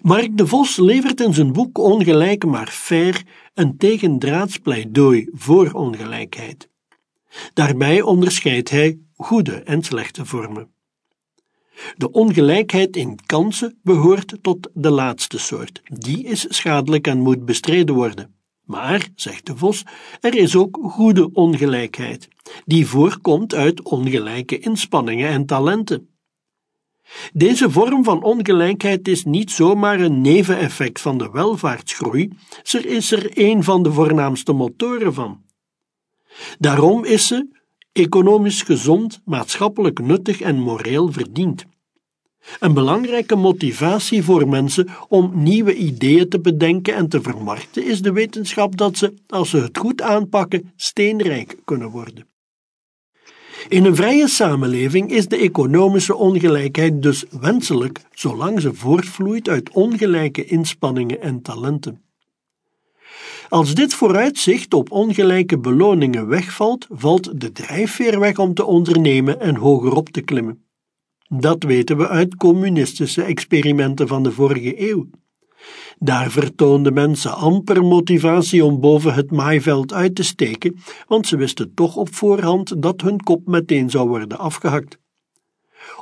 [0.02, 3.22] Mark de Vos levert in zijn boek Ongelijk maar fair
[3.54, 6.68] een tegendraads pleidooi voor ongelijkheid.
[7.54, 10.70] Daarbij onderscheidt hij goede en slechte vormen.
[11.96, 15.82] De ongelijkheid in kansen behoort tot de laatste soort.
[15.84, 18.39] Die is schadelijk en moet bestreden worden.
[18.70, 19.84] Maar, zegt de Vos,
[20.20, 22.28] er is ook goede ongelijkheid,
[22.64, 26.08] die voorkomt uit ongelijke inspanningen en talenten.
[27.32, 33.30] Deze vorm van ongelijkheid is niet zomaar een neveneffect van de welvaartsgroei, ze is er
[33.34, 35.42] een van de voornaamste motoren van.
[36.58, 37.48] Daarom is ze
[37.92, 41.66] economisch gezond, maatschappelijk nuttig en moreel verdiend.
[42.60, 48.12] Een belangrijke motivatie voor mensen om nieuwe ideeën te bedenken en te vermarkten is de
[48.12, 52.28] wetenschap dat ze, als ze het goed aanpakken, steenrijk kunnen worden.
[53.68, 60.44] In een vrije samenleving is de economische ongelijkheid dus wenselijk, zolang ze voortvloeit uit ongelijke
[60.44, 62.02] inspanningen en talenten.
[63.48, 69.56] Als dit vooruitzicht op ongelijke beloningen wegvalt, valt de drijfveer weg om te ondernemen en
[69.56, 70.69] hogerop te klimmen.
[71.32, 75.08] Dat weten we uit communistische experimenten van de vorige eeuw.
[75.98, 81.74] Daar vertoonden mensen amper motivatie om boven het maaiveld uit te steken, want ze wisten
[81.74, 84.98] toch op voorhand dat hun kop meteen zou worden afgehakt.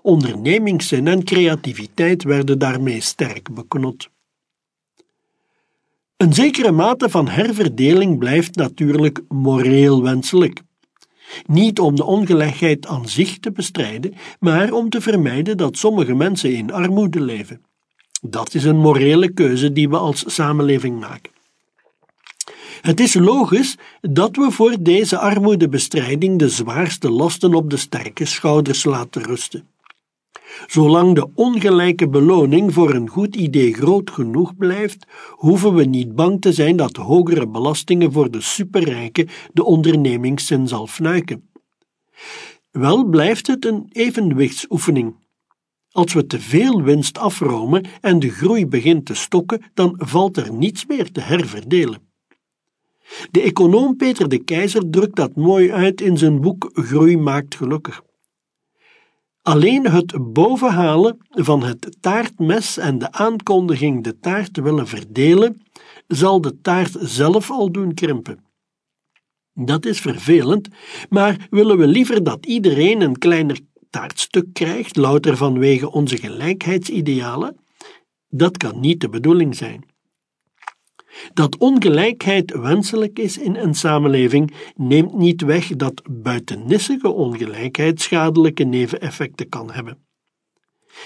[0.03, 4.09] Ondernemingszin en creativiteit werden daarmee sterk beknot.
[6.17, 10.63] Een zekere mate van herverdeling blijft natuurlijk moreel wenselijk.
[11.47, 16.55] Niet om de ongelijkheid aan zich te bestrijden, maar om te vermijden dat sommige mensen
[16.55, 17.63] in armoede leven.
[18.23, 21.33] Dat is een morele keuze die we als samenleving maken.
[22.81, 28.85] Het is logisch dat we voor deze armoedebestrijding de zwaarste lasten op de sterke schouders
[28.85, 29.67] laten rusten.
[30.67, 36.41] Zolang de ongelijke beloning voor een goed idee groot genoeg blijft, hoeven we niet bang
[36.41, 41.51] te zijn dat hogere belastingen voor de superrijken de ondernemingszin zal fnuiken.
[42.71, 45.15] Wel blijft het een evenwichtsoefening.
[45.91, 50.53] Als we te veel winst afromen en de groei begint te stokken, dan valt er
[50.53, 52.07] niets meer te herverdelen.
[53.31, 58.03] De econoom Peter de Keizer drukt dat mooi uit in zijn boek Groei maakt gelukkig.
[59.49, 65.63] Alleen het bovenhalen van het taartmes en de aankondiging de taart willen verdelen,
[66.07, 68.45] zal de taart zelf al doen krimpen.
[69.55, 70.69] Dat is vervelend,
[71.09, 77.57] maar willen we liever dat iedereen een kleiner taartstuk krijgt, louter vanwege onze gelijkheidsidealen?
[78.29, 79.85] Dat kan niet de bedoeling zijn.
[81.35, 89.49] Dat ongelijkheid wenselijk is in een samenleving neemt niet weg dat buitennissige ongelijkheid schadelijke neveneffecten
[89.49, 89.99] kan hebben.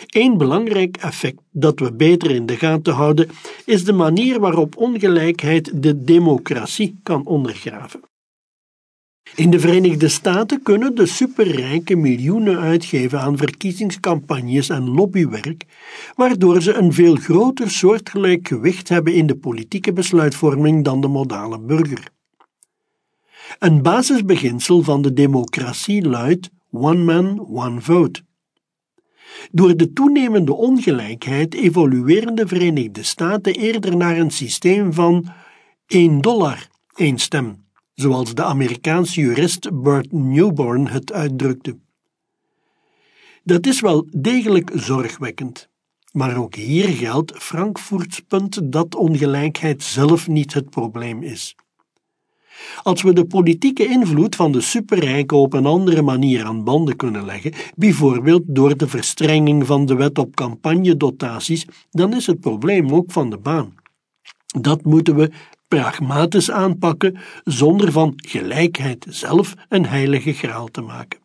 [0.07, 3.29] Een belangrijk effect dat we beter in de gaten houden
[3.65, 8.01] is de manier waarop ongelijkheid de democratie kan ondergraven.
[9.35, 15.64] In de Verenigde Staten kunnen de superrijken miljoenen uitgeven aan verkiezingscampagnes en lobbywerk,
[16.14, 21.59] waardoor ze een veel groter soortgelijk gewicht hebben in de politieke besluitvorming dan de modale
[21.59, 22.09] burger.
[23.59, 28.23] Een basisbeginsel van de democratie luidt one man, one vote.
[29.51, 35.27] Door de toenemende ongelijkheid evolueren de Verenigde Staten eerder naar een systeem van
[35.87, 37.62] 1 dollar, één stem,
[37.95, 41.78] zoals de Amerikaanse jurist Bert Newborn het uitdrukte.
[43.45, 45.70] Dat is wel degelijk zorgwekkend.
[46.12, 51.55] Maar ook hier geldt Frankfurts punt dat ongelijkheid zelf niet het probleem is.
[52.82, 57.24] Als we de politieke invloed van de superrijken op een andere manier aan banden kunnen
[57.24, 63.12] leggen, bijvoorbeeld door de verstrenging van de wet op campagnedotaties, dan is het probleem ook
[63.12, 63.74] van de baan.
[64.61, 65.30] Dat moeten we
[65.79, 71.20] pragmatisch aanpakken zonder van gelijkheid zelf een heilige graal te maken.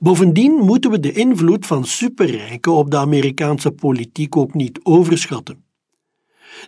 [0.00, 5.64] Bovendien moeten we de invloed van superrijken op de Amerikaanse politiek ook niet overschatten.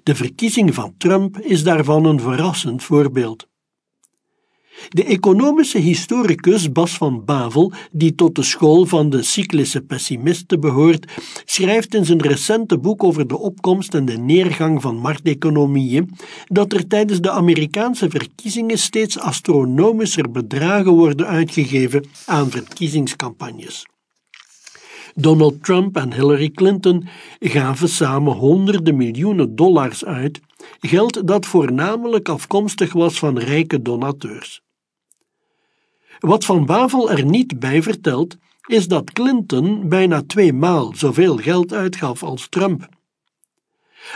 [0.03, 3.49] De verkiezing van Trump is daarvan een verrassend voorbeeld.
[4.89, 11.13] De economische historicus Bas van Bavel, die tot de school van de cyclische pessimisten behoort,
[11.45, 16.11] schrijft in zijn recente boek over de opkomst en de neergang van markteconomieën
[16.47, 23.87] dat er tijdens de Amerikaanse verkiezingen steeds astronomischer bedragen worden uitgegeven aan verkiezingscampagnes.
[25.15, 27.09] Donald Trump en Hillary Clinton
[27.41, 30.41] gaven samen honderden miljoenen dollars uit,
[30.81, 34.64] geld dat voornamelijk afkomstig was van rijke donateurs.
[36.19, 38.37] Wat Van Bavel er niet bij vertelt,
[38.67, 42.89] is dat Clinton bijna twee maal zoveel geld uitgaf als Trump.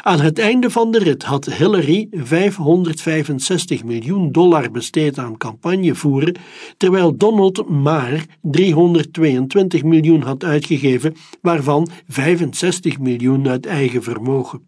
[0.03, 6.35] Aan het einde van de rit had Hillary 565 miljoen dollar besteed aan campagnevoeren,
[6.77, 14.68] terwijl Donald maar 322 miljoen had uitgegeven, waarvan 65 miljoen uit eigen vermogen.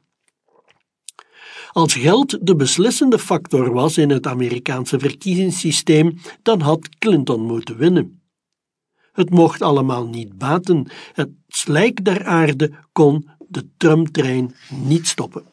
[1.72, 8.22] Als geld de beslissende factor was in het Amerikaanse verkiezingssysteem, dan had Clinton moeten winnen.
[9.12, 15.44] Het mocht allemaal niet baten, het slijk der aarde kon de Trump-trein niet stoppen.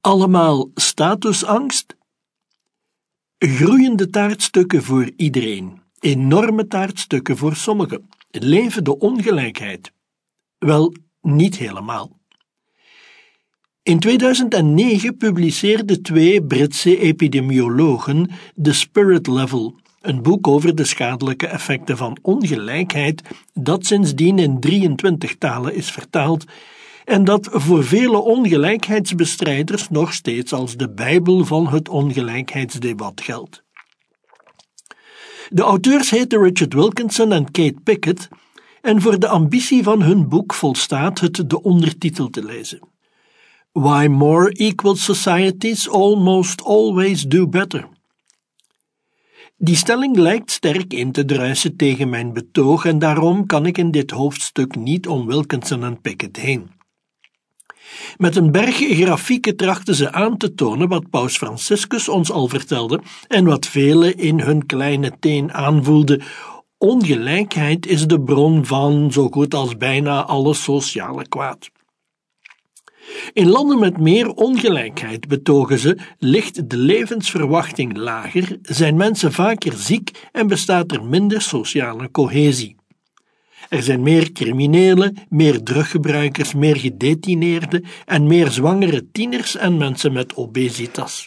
[0.00, 1.96] Allemaal statusangst?
[3.38, 8.08] Groeiende taartstukken voor iedereen, enorme taartstukken voor sommigen.
[8.30, 9.92] Leven de ongelijkheid?
[10.58, 12.18] Wel, niet helemaal.
[13.84, 18.30] In 2009 publiceerden twee Britse epidemiologen
[18.62, 23.22] The Spirit Level, een boek over de schadelijke effecten van ongelijkheid,
[23.54, 26.44] dat sindsdien in 23 talen is vertaald
[27.04, 33.62] en dat voor vele ongelijkheidsbestrijders nog steeds als de Bijbel van het ongelijkheidsdebat geldt.
[35.48, 38.28] De auteurs heten Richard Wilkinson en Kate Pickett,
[38.80, 42.93] en voor de ambitie van hun boek volstaat het de ondertitel te lezen.
[43.74, 47.88] Why more equal societies almost always do better.
[49.56, 53.90] Die stelling lijkt sterk in te druisen tegen mijn betoog en daarom kan ik in
[53.90, 56.70] dit hoofdstuk niet om Wilkinson en Pickett heen.
[58.16, 63.00] Met een berg grafieken trachten ze aan te tonen wat Paus Franciscus ons al vertelde
[63.28, 66.22] en wat velen in hun kleine teen aanvoelden.
[66.78, 71.70] Ongelijkheid is de bron van zo goed als bijna alle sociale kwaad.
[73.32, 80.28] In landen met meer ongelijkheid, betogen ze, ligt de levensverwachting lager, zijn mensen vaker ziek
[80.32, 82.76] en bestaat er minder sociale cohesie.
[83.68, 90.34] Er zijn meer criminelen, meer druggebruikers, meer gedetineerden en meer zwangere tieners en mensen met
[90.34, 91.26] obesitas.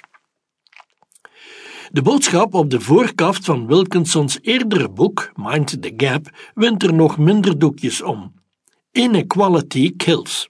[1.91, 7.17] De boodschap op de voorkaft van Wilkinsons eerdere boek, Mind the Gap, wint er nog
[7.17, 8.33] minder doekjes om.
[8.91, 10.49] Inequality kills.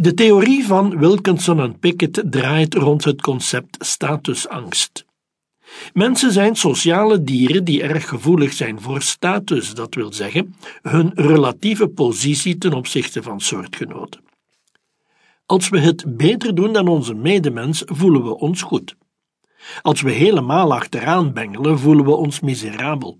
[0.00, 5.04] De theorie van Wilkinson en Pickett draait rond het concept statusangst.
[5.92, 11.88] Mensen zijn sociale dieren die erg gevoelig zijn voor status, dat wil zeggen hun relatieve
[11.88, 14.20] positie ten opzichte van soortgenoten.
[15.46, 18.96] Als we het beter doen dan onze medemens, voelen we ons goed.
[19.82, 23.18] Als we helemaal achteraan bengelen, voelen we ons miserabel.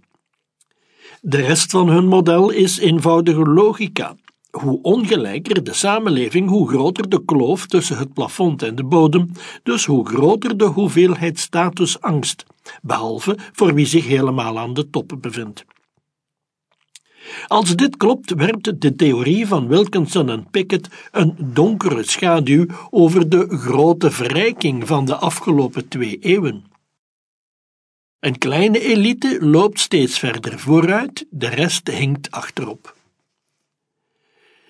[1.21, 4.17] De rest van hun model is eenvoudige logica.
[4.51, 9.33] Hoe ongelijker de samenleving, hoe groter de kloof tussen het plafond en de bodem,
[9.63, 12.45] dus hoe groter de hoeveelheid statusangst,
[12.83, 15.65] behalve voor wie zich helemaal aan de top bevindt.
[17.47, 23.47] Als dit klopt, werpt de theorie van Wilkinson en Pickett een donkere schaduw over de
[23.49, 26.65] grote verrijking van de afgelopen twee eeuwen.
[28.21, 32.97] Een kleine elite loopt steeds verder vooruit, de rest hinkt achterop.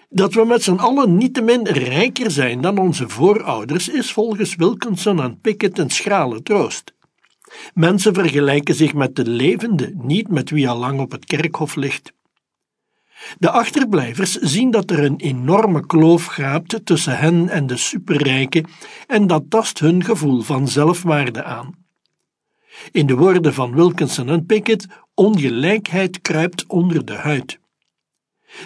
[0.08, 5.40] Dat we met z'n allen niettemin rijker zijn dan onze voorouders is volgens Wilkinson en
[5.40, 6.94] Pickett een schrale troost.
[7.74, 12.12] Mensen vergelijken zich met de levende, niet met wie al lang op het kerkhof ligt.
[13.38, 18.66] De achterblijvers zien dat er een enorme kloof graapt tussen hen en de superrijken
[19.06, 21.74] en dat tast hun gevoel van zelfwaarde aan.
[22.92, 27.58] In de woorden van Wilkinson en Pickett, ongelijkheid kruipt onder de huid.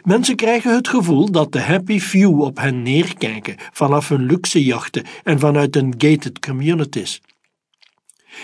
[0.02, 5.04] Mensen krijgen het gevoel dat de happy few op hen neerkijken vanaf hun luxe jachten
[5.22, 7.20] en vanuit hun gated communities.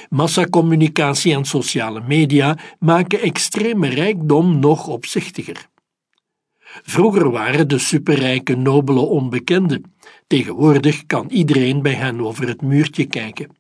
[0.08, 5.68] Massacommunicatie en sociale media maken extreme rijkdom nog opzichtiger.
[6.82, 9.94] Vroeger waren de superrijke nobele onbekenden.
[10.26, 13.56] Tegenwoordig kan iedereen bij hen over het muurtje kijken.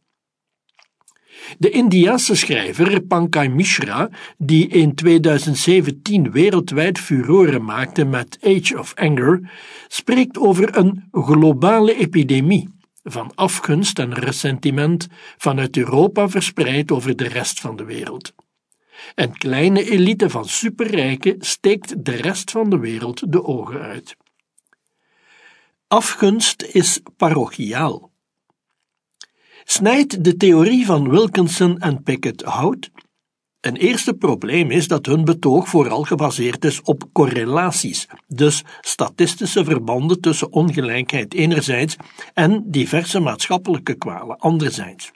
[1.58, 9.50] De Indiase schrijver Pankaj Mishra, die in 2017 wereldwijd furoren maakte met Age of Anger,
[9.88, 12.68] spreekt over een globale epidemie
[13.02, 18.34] van afgunst en ressentiment vanuit Europa verspreid over de rest van de wereld.
[19.14, 24.16] Een kleine elite van superrijken steekt de rest van de wereld de ogen uit.
[25.88, 28.07] Afgunst is parochiaal.
[29.70, 32.90] Snijdt de theorie van Wilkinson en Pickett hout?
[33.60, 40.20] Een eerste probleem is dat hun betoog vooral gebaseerd is op correlaties, dus statistische verbanden
[40.20, 41.96] tussen ongelijkheid enerzijds
[42.34, 45.12] en diverse maatschappelijke kwalen anderzijds.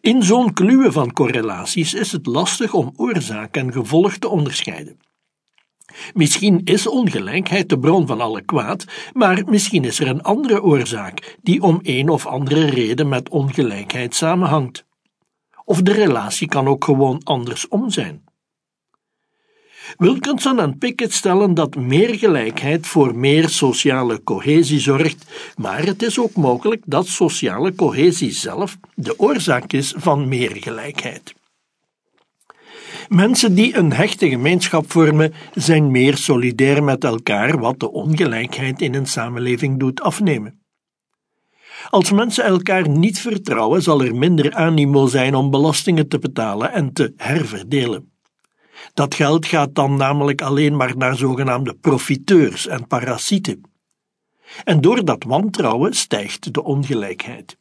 [0.00, 4.98] In zo'n kluwe van correlaties is het lastig om oorzaak en gevolg te onderscheiden.
[6.14, 11.36] Misschien is ongelijkheid de bron van alle kwaad, maar misschien is er een andere oorzaak
[11.42, 14.84] die om een of andere reden met ongelijkheid samenhangt.
[15.64, 18.24] Of de relatie kan ook gewoon andersom zijn.
[19.96, 26.18] Wilkinson en Pickett stellen dat meer gelijkheid voor meer sociale cohesie zorgt, maar het is
[26.18, 31.34] ook mogelijk dat sociale cohesie zelf de oorzaak is van meer gelijkheid.
[33.08, 38.94] Mensen die een hechte gemeenschap vormen, zijn meer solidair met elkaar, wat de ongelijkheid in
[38.94, 40.60] een samenleving doet afnemen.
[41.90, 46.92] Als mensen elkaar niet vertrouwen, zal er minder animo zijn om belastingen te betalen en
[46.92, 48.10] te herverdelen.
[48.94, 53.60] Dat geld gaat dan namelijk alleen maar naar zogenaamde profiteurs en parasieten.
[54.64, 57.58] En door dat wantrouwen stijgt de ongelijkheid.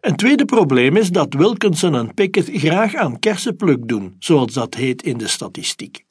[0.00, 5.02] Een tweede probleem is dat Wilkinson en Pickett graag aan kersenpluk doen, zoals dat heet
[5.02, 6.04] in de statistiek.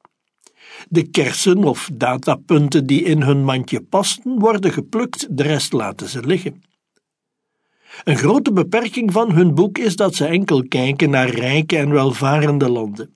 [0.90, 6.26] De kersen of datapunten die in hun mandje pasten, worden geplukt, de rest laten ze
[6.26, 6.64] liggen.
[8.04, 12.70] Een grote beperking van hun boek is dat ze enkel kijken naar rijke en welvarende
[12.70, 13.16] landen.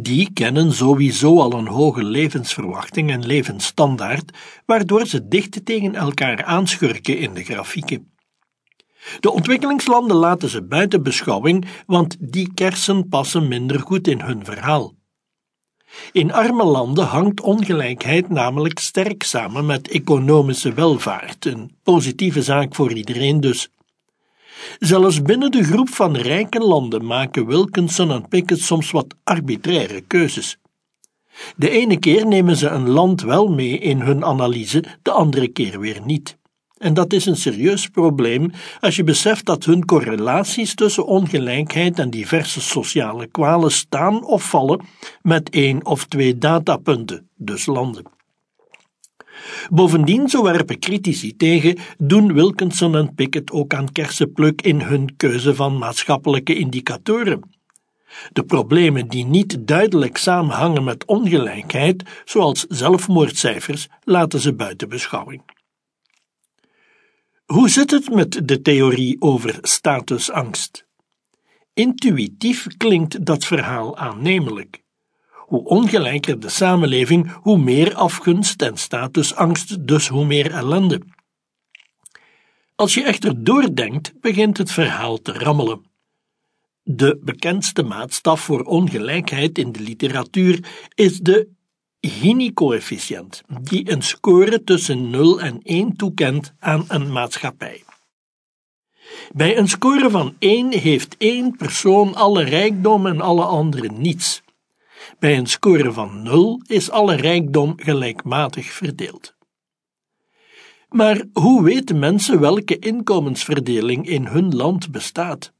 [0.00, 4.30] Die kennen sowieso al een hoge levensverwachting en levensstandaard,
[4.64, 8.14] waardoor ze dicht tegen elkaar aanschurken in de grafieken.
[9.20, 14.94] De ontwikkelingslanden laten ze buiten beschouwing, want die kersen passen minder goed in hun verhaal.
[16.12, 22.92] In arme landen hangt ongelijkheid namelijk sterk samen met economische welvaart, een positieve zaak voor
[22.92, 23.68] iedereen dus.
[24.78, 30.58] Zelfs binnen de groep van rijke landen maken Wilkinson en Pickett soms wat arbitraire keuzes.
[31.56, 35.80] De ene keer nemen ze een land wel mee in hun analyse, de andere keer
[35.80, 36.36] weer niet.
[36.76, 38.50] En dat is een serieus probleem
[38.80, 44.80] als je beseft dat hun correlaties tussen ongelijkheid en diverse sociale kwalen staan of vallen
[45.22, 48.04] met één of twee datapunten, dus landen.
[49.70, 55.54] Bovendien, zo werpen critici tegen, doen Wilkinson en Pickett ook aan kersenpluk in hun keuze
[55.54, 57.54] van maatschappelijke indicatoren.
[58.32, 65.42] De problemen die niet duidelijk samenhangen met ongelijkheid, zoals zelfmoordcijfers, laten ze buiten beschouwing.
[67.46, 70.86] Hoe zit het met de theorie over statusangst?
[71.74, 74.82] Intuïtief klinkt dat verhaal aannemelijk.
[75.30, 81.00] Hoe ongelijker de samenleving, hoe meer afgunst en statusangst, dus hoe meer ellende.
[82.74, 85.84] Als je echter doordenkt, begint het verhaal te rammelen.
[86.82, 91.55] De bekendste maatstaf voor ongelijkheid in de literatuur is de
[92.00, 97.84] Gini-coëfficiënt, die een score tussen 0 en 1 toekent aan een maatschappij.
[99.32, 104.42] Bij een score van 1 heeft één persoon alle rijkdom en alle anderen niets.
[105.18, 109.34] Bij een score van 0 is alle rijkdom gelijkmatig verdeeld.
[110.88, 115.52] Maar hoe weten mensen welke inkomensverdeling in hun land bestaat?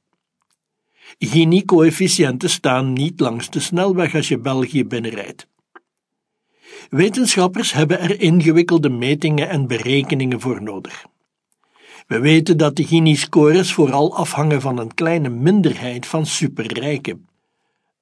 [1.19, 5.47] Gini-coëfficiënten staan niet langs de snelweg als je België binnenrijdt.
[6.89, 11.05] Wetenschappers hebben er ingewikkelde metingen en berekeningen voor nodig.
[12.07, 17.29] We weten dat de Gini-scores vooral afhangen van een kleine minderheid van superrijken.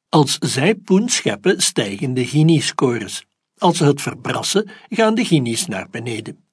[0.09, 3.27] Als zij poen scheppen, stijgen de Gini-scores.
[3.59, 6.45] Als ze het verbrassen, gaan de Gini's naar beneden.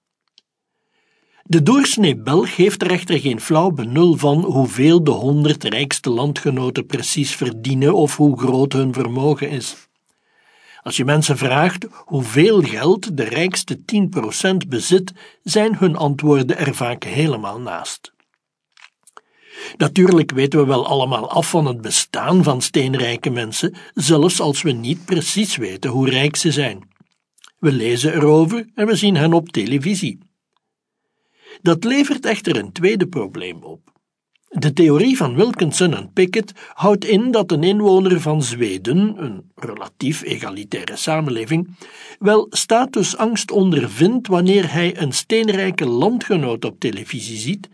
[1.44, 6.86] De doorsnee Belg heeft er echter geen flauw benul van hoeveel de honderd rijkste landgenoten
[6.86, 9.90] precies verdienen of hoe groot hun vermogen is.
[10.84, 15.14] Als je mensen vraagt hoeveel geld de rijkste 10% bezit,
[15.44, 18.14] zijn hun antwoorden er vaak helemaal naast.
[19.78, 24.72] Natuurlijk weten we wel allemaal af van het bestaan van steenrijke mensen, zelfs als we
[24.72, 26.90] niet precies weten hoe rijk ze zijn.
[27.60, 30.20] We lezen erover en we zien hen op televisie.
[31.62, 33.91] Dat levert echter een tweede probleem op.
[34.52, 40.22] De theorie van Wilkinson en Pickett houdt in dat een inwoner van Zweden, een relatief
[40.22, 41.76] egalitaire samenleving,
[42.20, 47.70] wel statusangst ondervindt wanneer hij een steenrijke landgenoot op televisie ziet,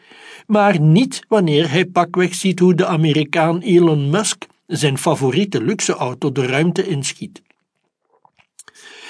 [0.47, 6.45] maar niet wanneer hij pakweg ziet hoe de Amerikaan Elon Musk zijn favoriete luxeauto de
[6.45, 7.41] ruimte inschiet.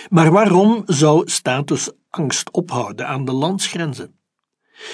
[0.10, 4.16] Maar waarom zou statusangst ophouden aan de landsgrenzen?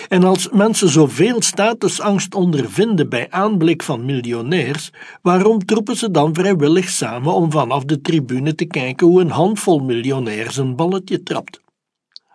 [0.08, 4.90] En als mensen zoveel statusangst ondervinden bij aanblik van miljonairs,
[5.22, 9.80] waarom troepen ze dan vrijwillig samen om vanaf de tribune te kijken hoe een handvol
[9.80, 11.62] miljonairs een balletje trapt?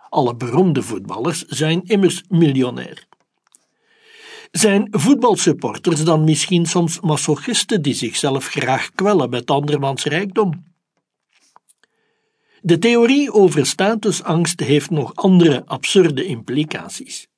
[0.09, 3.07] Alle beroemde voetballers zijn immers miljonair.
[4.51, 10.67] Zijn voetbalsupporters dan misschien soms masochisten die zichzelf graag kwellen met andermans rijkdom?
[12.61, 17.28] De theorie over statusangst heeft nog andere absurde implicaties.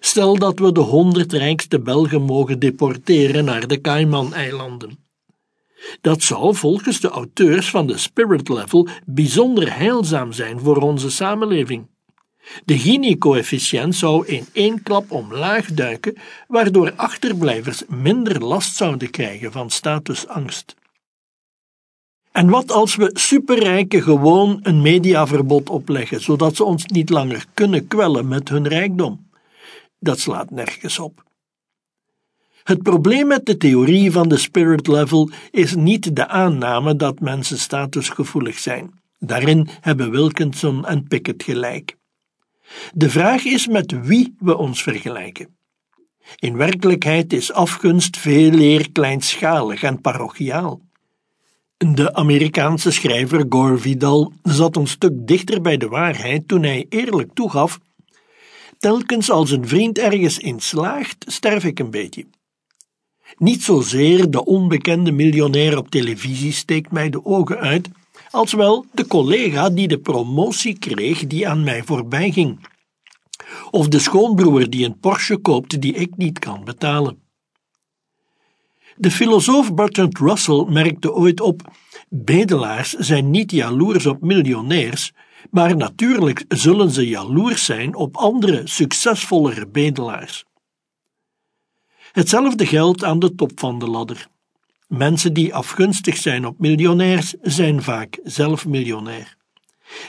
[0.00, 4.98] Stel dat we de honderd rijkste Belgen mogen deporteren naar de Cayman-eilanden.
[6.00, 11.86] Dat zou volgens de auteurs van de Spirit Level bijzonder heilzaam zijn voor onze samenleving.
[12.64, 16.16] De Gini-coëfficiënt zou in één klap omlaag duiken,
[16.48, 20.74] waardoor achterblijvers minder last zouden krijgen van statusangst.
[22.32, 27.86] En wat als we superrijken gewoon een mediaverbod opleggen, zodat ze ons niet langer kunnen
[27.86, 29.26] kwellen met hun rijkdom?
[30.04, 31.22] Dat slaat nergens op.
[32.62, 37.58] Het probleem met de theorie van de spirit level is niet de aanname dat mensen
[37.58, 39.00] statusgevoelig zijn.
[39.18, 41.96] Daarin hebben Wilkinson en Pickett gelijk.
[42.94, 45.56] De vraag is met wie we ons vergelijken.
[46.36, 50.80] In werkelijkheid is afgunst veel eer kleinschalig en parochiaal.
[51.76, 57.30] De Amerikaanse schrijver Gore Vidal zat een stuk dichter bij de waarheid toen hij eerlijk
[57.34, 57.80] toegaf
[58.84, 62.26] telkens als een vriend ergens in slaagt, sterf ik een beetje.
[63.36, 67.88] Niet zozeer de onbekende miljonair op televisie steekt mij de ogen uit,
[68.30, 72.68] als wel de collega die de promotie kreeg die aan mij voorbij ging.
[73.70, 77.22] Of de schoonbroer die een Porsche koopt die ik niet kan betalen.
[78.96, 81.62] De filosoof Bertrand Russell merkte ooit op:
[82.08, 85.12] bedelaars zijn niet jaloers op miljonairs,
[85.50, 90.44] maar natuurlijk zullen ze jaloers zijn op andere, succesvollere bedelaars.
[92.12, 94.28] Hetzelfde geldt aan de top van de ladder.
[94.86, 99.36] Mensen die afgunstig zijn op miljonairs zijn vaak zelf miljonair.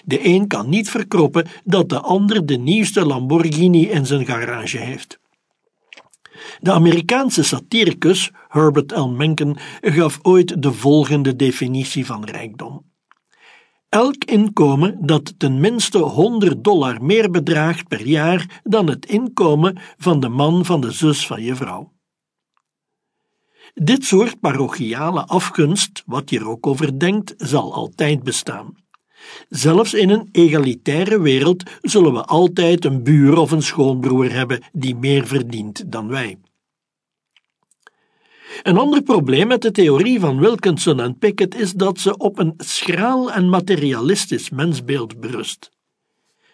[0.05, 5.19] De een kan niet verkroppen dat de ander de nieuwste Lamborghini in zijn garage heeft.
[6.59, 9.07] De Amerikaanse satiricus Herbert L.
[9.09, 12.93] Mencken gaf ooit de volgende definitie van rijkdom.
[13.89, 20.19] Elk inkomen dat ten minste 100 dollar meer bedraagt per jaar dan het inkomen van
[20.19, 21.93] de man van de zus van je vrouw.
[23.73, 28.73] Dit soort parochiale afgunst, wat je er ook over denkt, zal altijd bestaan.
[29.49, 34.95] Zelfs in een egalitaire wereld zullen we altijd een buur of een schoonbroer hebben die
[34.95, 36.37] meer verdient dan wij.
[38.63, 42.53] Een ander probleem met de theorie van Wilkinson en Pickett is dat ze op een
[42.57, 45.71] schraal en materialistisch mensbeeld berust.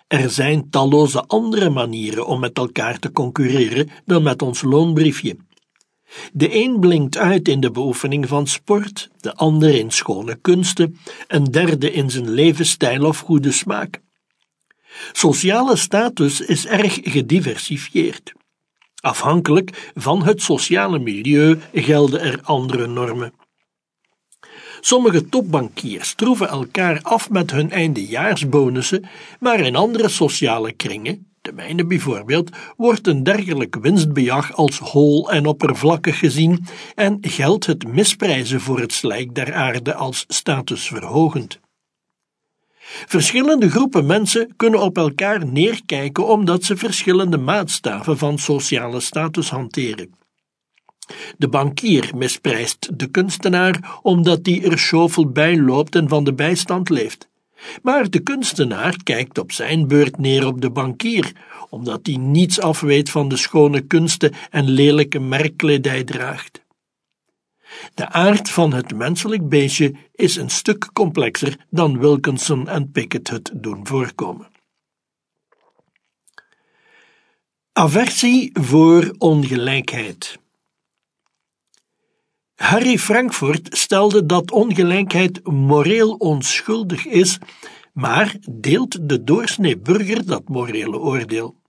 [0.08, 5.38] Er zijn talloze andere manieren om met elkaar te concurreren dan met ons loonbriefje.
[6.34, 10.97] De een blinkt uit in de beoefening van sport, de ander in schone kunsten,
[11.28, 14.02] een derde in zijn levensstijl of goede smaak.
[15.12, 18.34] Sociale status is erg gediversifieerd.
[19.02, 23.34] Afhankelijk van het sociale milieu gelden er andere normen.
[24.80, 29.06] Sommige topbankiers troeven elkaar af met hun eindejaarsbonussen,
[29.39, 35.45] maar in andere sociale kringen, de mijne bijvoorbeeld, wordt een dergelijk winstbejag als hol en
[35.45, 41.60] oppervlakkig gezien en geldt het misprijzen voor het slijk der aarde als statusverhogend.
[43.08, 50.20] Verschillende groepen mensen kunnen op elkaar neerkijken omdat ze verschillende maatstaven van sociale status hanteren.
[51.38, 56.89] De bankier misprijst de kunstenaar omdat die er zoveel bij loopt en van de bijstand
[56.89, 57.30] leeft.
[57.82, 61.32] Maar de kunstenaar kijkt op zijn beurt neer op de bankier,
[61.70, 66.61] omdat hij niets afweet van de schone kunsten en lelijke merkkledij draagt.
[67.93, 73.51] De aard van het menselijk beestje is een stuk complexer dan Wilkinson en Pickett het
[73.53, 74.49] doen voorkomen.
[77.73, 80.39] Aversie voor ongelijkheid.
[82.55, 87.38] Harry Frankfurt stelde dat ongelijkheid moreel onschuldig is,
[87.93, 91.61] maar deelt de doorsnee burger dat morele oordeel.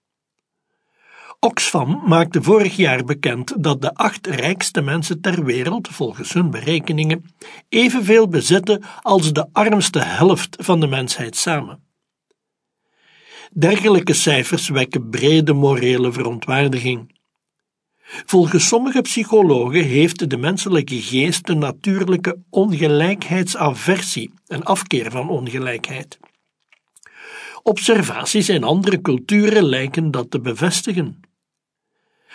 [1.45, 7.25] Oxfam maakte vorig jaar bekend dat de acht rijkste mensen ter wereld, volgens hun berekeningen,
[7.69, 11.85] evenveel bezitten als de armste helft van de mensheid samen.
[13.53, 17.19] Dergelijke cijfers wekken brede morele verontwaardiging.
[18.03, 26.19] Volgens sommige psychologen heeft de menselijke geest een natuurlijke ongelijkheidsaversie, een afkeer van ongelijkheid.
[27.63, 31.22] Observaties in andere culturen lijken dat te bevestigen.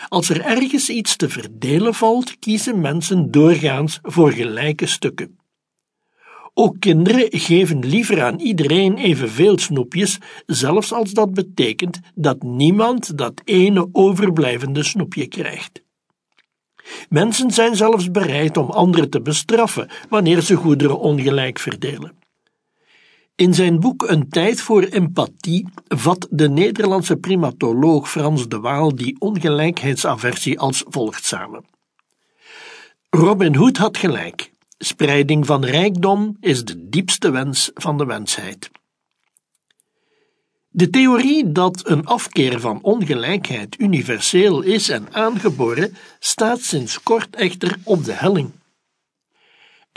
[0.08, 5.38] Als er ergens iets te verdelen valt, kiezen mensen doorgaans voor gelijke stukken.
[6.54, 13.42] Ook kinderen geven liever aan iedereen evenveel snoepjes, zelfs als dat betekent dat niemand dat
[13.44, 15.82] ene overblijvende snoepje krijgt.
[17.10, 22.16] Mensen zijn zelfs bereid om anderen te bestraffen wanneer ze goederen ongelijk verdelen.
[23.38, 29.16] In zijn boek Een tijd voor empathie vat de Nederlandse primatoloog Frans de Waal die
[29.20, 31.66] ongelijkheidsaversie als volgt samen.
[33.10, 34.52] Robin Hood had gelijk.
[34.78, 38.72] Spreiding van rijkdom is de diepste wens van de mensheid.
[40.70, 47.78] De theorie dat een afkeer van ongelijkheid universeel is en aangeboren, staat sinds kort echter
[47.84, 48.52] op de helling.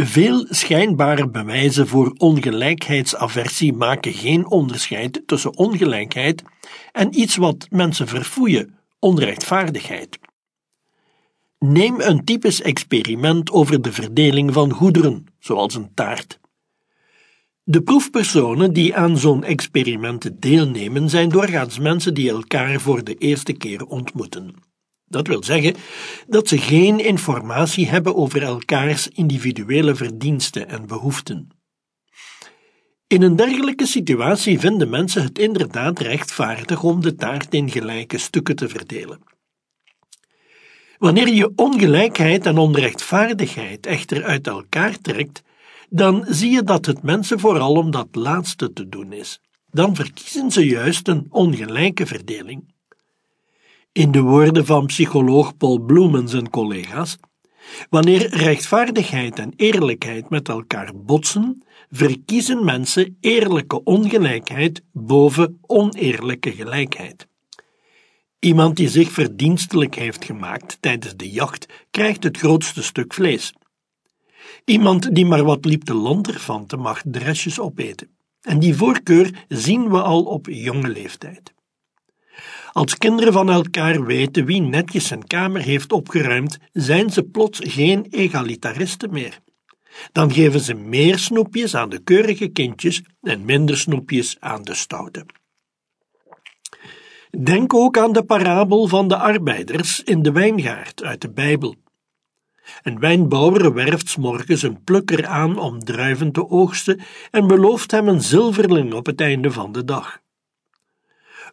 [0.02, 6.42] Veel schijnbare bewijzen voor ongelijkheidsaversie maken geen onderscheid tussen ongelijkheid
[6.92, 10.18] en iets wat mensen verfoeien, onrechtvaardigheid.
[11.58, 16.40] Neem een typisch experiment over de verdeling van goederen, zoals een taart.
[17.62, 23.52] De proefpersonen die aan zo'n experiment deelnemen zijn doorgaans mensen die elkaar voor de eerste
[23.52, 24.54] keer ontmoeten.
[25.10, 25.74] Dat wil zeggen
[26.26, 31.48] dat ze geen informatie hebben over elkaars individuele verdiensten en behoeften.
[33.06, 38.56] In een dergelijke situatie vinden mensen het inderdaad rechtvaardig om de taart in gelijke stukken
[38.56, 39.20] te verdelen.
[40.98, 45.42] Wanneer je ongelijkheid en onrechtvaardigheid echter uit elkaar trekt,
[45.88, 49.40] dan zie je dat het mensen vooral om dat laatste te doen is.
[49.70, 52.78] Dan verkiezen ze juist een ongelijke verdeling.
[53.92, 57.16] In de woorden van psycholoog Paul Bloem en zijn collega's,
[57.88, 67.26] wanneer rechtvaardigheid en eerlijkheid met elkaar botsen, verkiezen mensen eerlijke ongelijkheid boven oneerlijke gelijkheid.
[68.38, 73.54] Iemand die zich verdienstelijk heeft gemaakt tijdens de jacht krijgt het grootste stuk vlees.
[74.64, 78.08] Iemand die maar wat liep te lanterfanten mag dresjes opeten.
[78.40, 81.52] En die voorkeur zien we al op jonge leeftijd.
[82.80, 88.06] Als kinderen van elkaar weten wie netjes zijn kamer heeft opgeruimd, zijn ze plots geen
[88.10, 89.38] egalitaristen meer.
[90.12, 95.26] Dan geven ze meer snoepjes aan de keurige kindjes en minder snoepjes aan de stoute.
[97.42, 101.74] Denk ook aan de parabel van de arbeiders in de wijngaard uit de Bijbel.
[102.82, 107.00] Een wijnbouwer werft morgens een plukker aan om druiven te oogsten
[107.30, 110.20] en belooft hem een zilverling op het einde van de dag.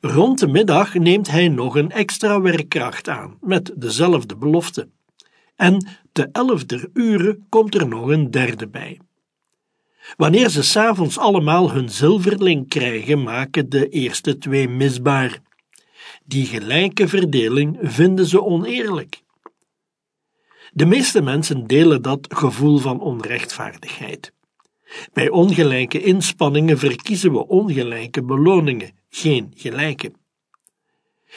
[0.01, 4.89] Rond de middag neemt hij nog een extra werkkracht aan, met dezelfde belofte.
[5.55, 8.99] En te elfder uren komt er nog een derde bij.
[10.15, 15.39] Wanneer ze s'avonds allemaal hun zilverling krijgen, maken de eerste twee misbaar.
[16.25, 19.23] Die gelijke verdeling vinden ze oneerlijk.
[20.71, 24.33] De meeste mensen delen dat gevoel van onrechtvaardigheid.
[25.13, 30.11] Bij ongelijke inspanningen verkiezen we ongelijke beloningen, geen gelijke.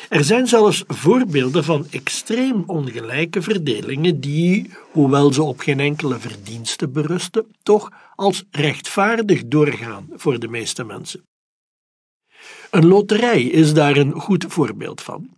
[0.09, 6.89] Er zijn zelfs voorbeelden van extreem ongelijke verdelingen die, hoewel ze op geen enkele verdienste
[6.89, 11.25] berusten, toch als rechtvaardig doorgaan voor de meeste mensen.
[12.71, 15.29] Een loterij is daar een goed voorbeeld van.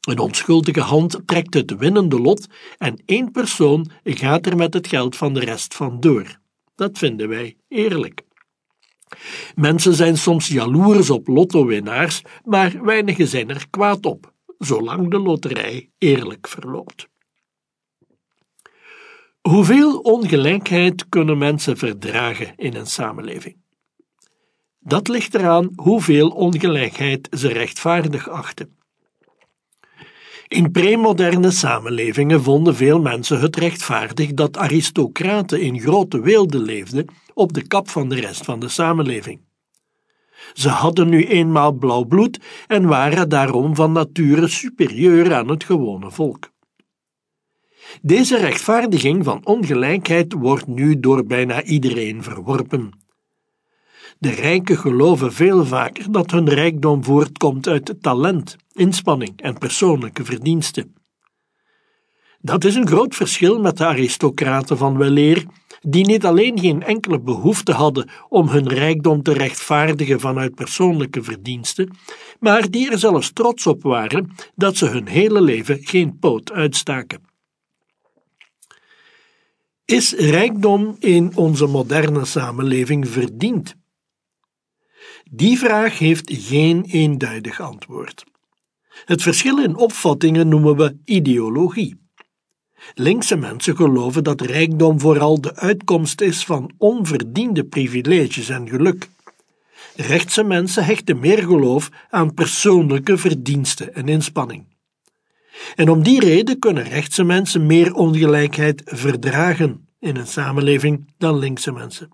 [0.00, 2.46] Een onschuldige hand trekt het winnende lot
[2.78, 6.40] en één persoon gaat er met het geld van de rest van door.
[6.82, 8.22] Dat vinden wij eerlijk.
[9.54, 15.90] Mensen zijn soms jaloers op lottowinnaars, maar weinigen zijn er kwaad op, zolang de loterij
[15.98, 17.08] eerlijk verloopt.
[19.40, 23.56] Hoeveel ongelijkheid kunnen mensen verdragen in een samenleving?
[24.78, 28.76] Dat ligt eraan hoeveel ongelijkheid ze rechtvaardig achten.
[30.52, 37.52] In premoderne samenlevingen vonden veel mensen het rechtvaardig dat aristocraten in grote weelde leefden op
[37.52, 39.40] de kap van de rest van de samenleving.
[40.52, 46.10] Ze hadden nu eenmaal blauw bloed en waren daarom van nature superieur aan het gewone
[46.10, 46.50] volk.
[48.02, 52.90] Deze rechtvaardiging van ongelijkheid wordt nu door bijna iedereen verworpen.
[54.22, 60.94] De rijken geloven veel vaker dat hun rijkdom voortkomt uit talent, inspanning en persoonlijke verdiensten.
[62.40, 65.44] Dat is een groot verschil met de aristocraten van weleer,
[65.80, 71.90] die niet alleen geen enkele behoefte hadden om hun rijkdom te rechtvaardigen vanuit persoonlijke verdiensten,
[72.40, 77.20] maar die er zelfs trots op waren dat ze hun hele leven geen poot uitstaken.
[79.84, 83.80] Is rijkdom in onze moderne samenleving verdiend?
[85.34, 88.24] Die vraag heeft geen eenduidig antwoord.
[89.04, 92.00] Het verschil in opvattingen noemen we ideologie.
[92.94, 99.08] Linkse mensen geloven dat rijkdom vooral de uitkomst is van onverdiende privileges en geluk.
[99.96, 104.64] Rechtse mensen hechten meer geloof aan persoonlijke verdiensten en inspanning.
[105.74, 111.72] En om die reden kunnen rechtse mensen meer ongelijkheid verdragen in een samenleving dan linkse
[111.72, 112.10] mensen.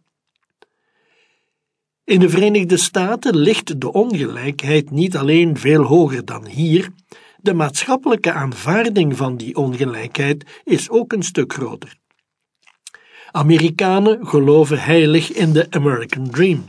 [2.09, 6.91] In de Verenigde Staten ligt de ongelijkheid niet alleen veel hoger dan hier,
[7.41, 11.97] de maatschappelijke aanvaarding van die ongelijkheid is ook een stuk groter.
[13.31, 16.65] Amerikanen geloven heilig in de American Dream.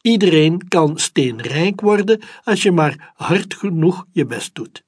[0.00, 4.84] Iedereen kan steenrijk worden als je maar hard genoeg je best doet.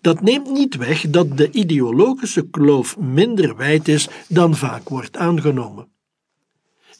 [0.00, 5.91] Dat neemt niet weg dat de ideologische kloof minder wijd is dan vaak wordt aangenomen.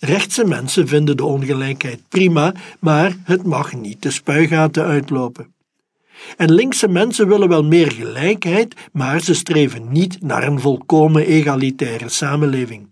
[0.05, 5.55] Rechtse mensen vinden de ongelijkheid prima, maar het mag niet de spuigaten uitlopen.
[6.37, 12.09] En linkse mensen willen wel meer gelijkheid, maar ze streven niet naar een volkomen egalitaire
[12.09, 12.89] samenleving.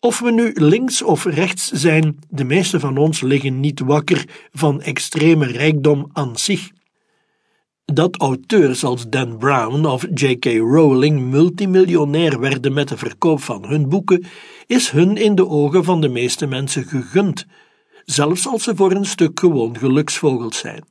[0.00, 4.82] Of we nu links of rechts zijn, de meeste van ons liggen niet wakker van
[4.82, 6.70] extreme rijkdom aan zich.
[7.92, 10.44] Dat auteurs als Dan Brown of J.K.
[10.44, 14.24] Rowling multimiljonair werden met de verkoop van hun boeken,
[14.66, 17.46] is hun in de ogen van de meeste mensen gegund,
[18.04, 20.84] zelfs als ze voor een stuk gewoon geluksvogels zijn.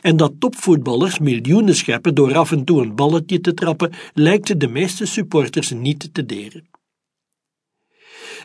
[0.00, 4.68] En dat topvoetballers miljoenen scheppen door af en toe een balletje te trappen, lijkt de
[4.68, 6.68] meeste supporters niet te deren.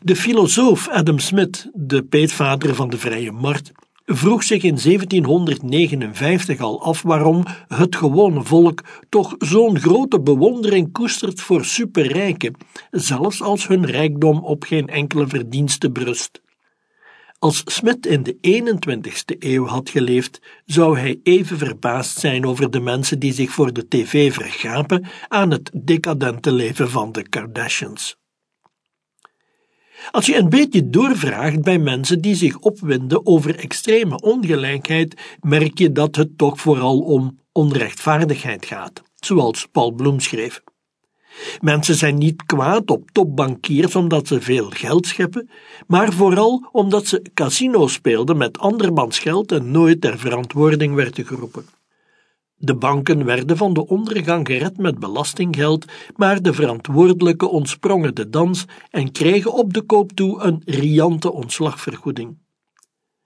[0.02, 3.72] De filosoof Adam Smith, de peetvader van de vrije markt,
[4.06, 11.42] vroeg zich in 1759 al af waarom het gewone volk toch zo'n grote bewondering koestert
[11.42, 12.56] voor superrijken,
[12.92, 16.42] zelfs als hun rijkdom op geen enkele verdienste brust.
[17.40, 22.80] Als Smit in de 21ste eeuw had geleefd, zou hij even verbaasd zijn over de
[22.80, 28.18] mensen die zich voor de tv vergapen aan het decadente leven van de Kardashians.
[30.12, 35.92] Als je een beetje doorvraagt bij mensen die zich opwinden over extreme ongelijkheid, merk je
[35.92, 40.62] dat het toch vooral om onrechtvaardigheid gaat, zoals Paul Bloem schreef.
[41.62, 45.50] Mensen zijn niet kwaad op topbankiers omdat ze veel geld scheppen,
[45.88, 51.66] maar vooral omdat ze casino speelden met andermans geld en nooit ter verantwoording werden geroepen.
[52.58, 55.86] De banken werden van de ondergang gered met belastinggeld,
[56.16, 62.38] maar de verantwoordelijke ontsprongen de dans en kregen op de koop toe een riante ontslagvergoeding.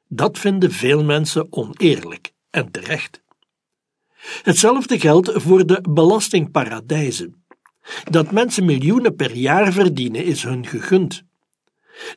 [0.07, 3.21] Dat vinden veel mensen oneerlijk en terecht.
[4.43, 7.43] Hetzelfde geldt voor de belastingparadijzen.
[8.09, 11.23] Dat mensen miljoenen per jaar verdienen is hun gegund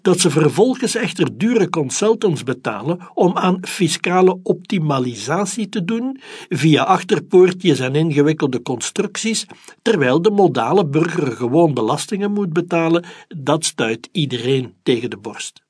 [0.03, 7.79] dat ze vervolgens echter dure consultants betalen om aan fiscale optimalisatie te doen via achterpoortjes
[7.79, 9.47] en ingewikkelde constructies,
[9.83, 15.63] terwijl de modale burger gewoon belastingen moet betalen, dat stuit iedereen tegen de borst.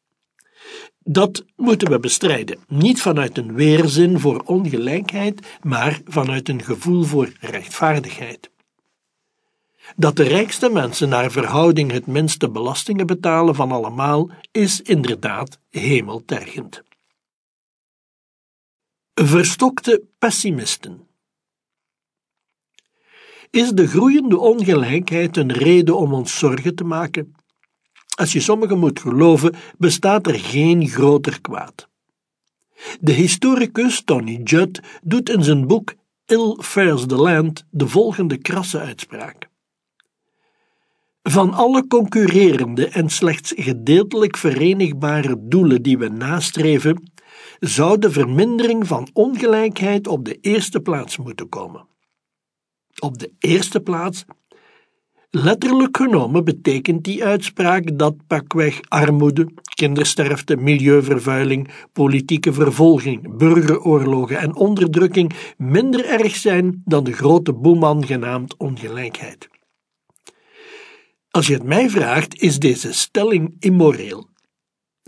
[1.04, 7.32] Dat moeten we bestrijden, niet vanuit een weerzin voor ongelijkheid, maar vanuit een gevoel voor
[7.40, 8.50] rechtvaardigheid.
[9.96, 16.82] Dat de rijkste mensen naar verhouding het minste belastingen betalen van allemaal, is inderdaad hemeltergend.
[19.14, 21.06] Verstokte pessimisten.
[23.50, 27.34] Is de groeiende ongelijkheid een reden om ons zorgen te maken?
[28.14, 31.88] Als je sommigen moet geloven, bestaat er geen groter kwaad.
[33.00, 35.94] De historicus Tony Judd doet in zijn boek
[36.26, 39.50] Ill Fares the Land de volgende krasse uitspraak.
[41.22, 47.12] Van alle concurrerende en slechts gedeeltelijk verenigbare doelen die we nastreven,
[47.60, 51.86] zou de vermindering van ongelijkheid op de eerste plaats moeten komen.
[52.98, 54.24] Op de eerste plaats
[55.34, 65.32] Letterlijk genomen betekent die uitspraak dat pakweg armoede, kindersterfte, milieuvervuiling, politieke vervolging, burgeroorlogen en onderdrukking
[65.56, 69.51] minder erg zijn dan de grote boeman genaamd ongelijkheid.
[71.32, 74.28] Als je het mij vraagt, is deze stelling immoreel.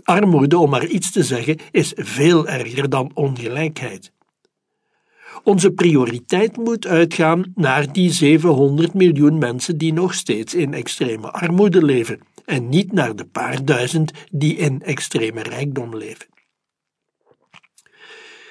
[0.03, 4.11] Armoede, om maar iets te zeggen, is veel erger dan ongelijkheid.
[5.43, 11.85] Onze prioriteit moet uitgaan naar die 700 miljoen mensen die nog steeds in extreme armoede
[11.85, 16.27] leven, en niet naar de paar duizend die in extreme rijkdom leven.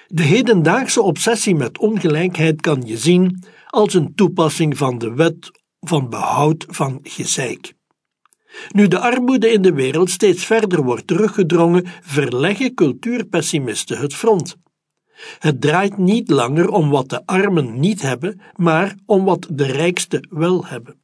[0.06, 5.50] De hedendaagse obsessie met ongelijkheid kan je zien als een toepassing van de wet
[5.89, 7.74] van behoud van gezeik.
[8.70, 14.57] Nu de armoede in de wereld steeds verder wordt teruggedrongen, verleggen cultuurpessimisten het front.
[15.39, 20.28] Het draait niet langer om wat de armen niet hebben, maar om wat de rijksten
[20.30, 21.03] wel hebben.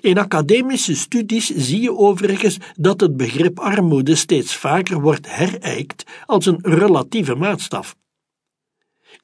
[0.00, 6.46] In academische studies zie je overigens dat het begrip armoede steeds vaker wordt herijkt als
[6.46, 7.96] een relatieve maatstaf.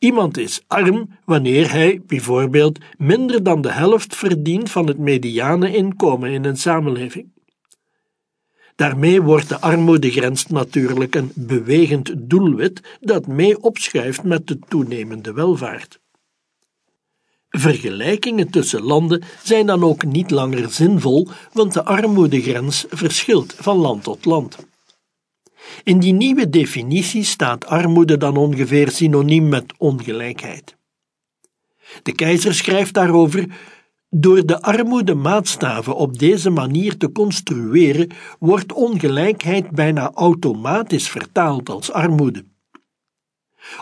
[0.01, 6.30] Iemand is arm wanneer hij bijvoorbeeld minder dan de helft verdient van het mediane inkomen
[6.30, 7.32] in een samenleving.
[8.76, 16.01] Daarmee wordt de armoedegrens natuurlijk een bewegend doelwit dat mee opschuift met de toenemende welvaart.
[17.48, 24.03] Vergelijkingen tussen landen zijn dan ook niet langer zinvol, want de armoedegrens verschilt van land
[24.03, 24.57] tot land.
[25.84, 30.76] In die nieuwe definitie staat armoede dan ongeveer synoniem met ongelijkheid.
[32.02, 33.46] De keizer schrijft daarover
[34.10, 38.08] door de armoedemaatstaven op deze manier te construeren,
[38.38, 42.44] wordt ongelijkheid bijna automatisch vertaald als armoede.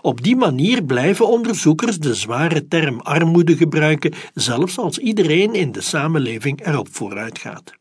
[0.00, 5.80] Op die manier blijven onderzoekers de zware term armoede gebruiken, zelfs als iedereen in de
[5.80, 7.72] samenleving erop vooruit gaat.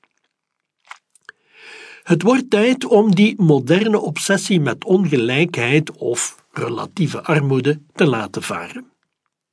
[2.08, 8.86] Het wordt tijd om die moderne obsessie met ongelijkheid of relatieve armoede te laten varen.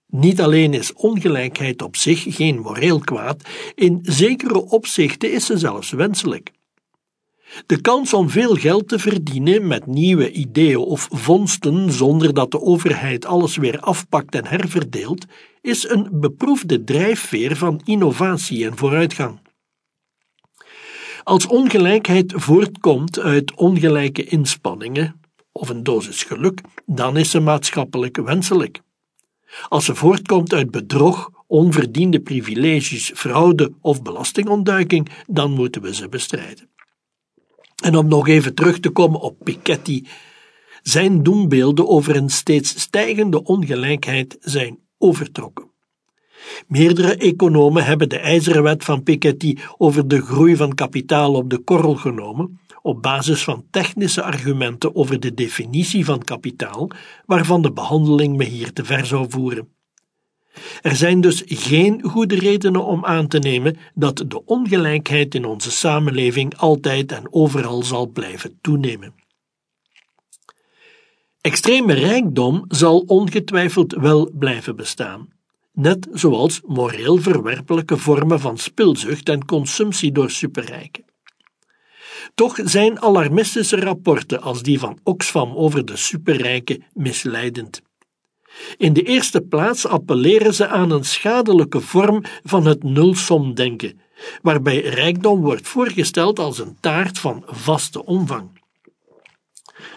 [0.07, 3.42] Niet alleen is ongelijkheid op zich geen moreel kwaad,
[3.74, 6.50] in zekere opzichten is ze zelfs wenselijk.
[7.66, 12.61] De kans om veel geld te verdienen met nieuwe ideeën of vondsten zonder dat de
[12.61, 15.24] overheid alles weer afpakt en herverdeelt,
[15.61, 19.42] is een beproefde drijfveer van innovatie en vooruitgang.
[21.25, 25.20] Als ongelijkheid voortkomt uit ongelijke inspanningen
[25.53, 28.81] of een dosis geluk, dan is ze maatschappelijk wenselijk.
[29.68, 36.68] Als ze voortkomt uit bedrog, onverdiende privileges, fraude of belastingontduiking, dan moeten we ze bestrijden.
[37.83, 40.05] En om nog even terug te komen op Piketty,
[40.83, 45.74] zijn doembeelden over een steeds stijgende ongelijkheid zijn overtrokken.
[46.66, 51.59] Meerdere economen hebben de ijzeren wet van Piketty over de groei van kapitaal op de
[51.59, 56.90] korrel genomen, op basis van technische argumenten over de definitie van kapitaal,
[57.26, 59.68] waarvan de behandeling me hier te ver zou voeren.
[60.82, 65.70] Er zijn dus geen goede redenen om aan te nemen dat de ongelijkheid in onze
[65.70, 69.14] samenleving altijd en overal zal blijven toenemen.
[71.40, 75.28] Extreme rijkdom zal ongetwijfeld wel blijven bestaan,
[75.75, 81.05] net zoals moreel verwerpelijke vormen van spilzucht en consumptie door superrijken.
[82.35, 87.83] Toch zijn alarmistische rapporten als die van Oxfam over de superrijken misleidend.
[88.77, 94.01] In de eerste plaats appelleren ze aan een schadelijke vorm van het nulsomdenken,
[94.43, 98.53] waarbij rijkdom wordt voorgesteld als een taart van vaste omvang.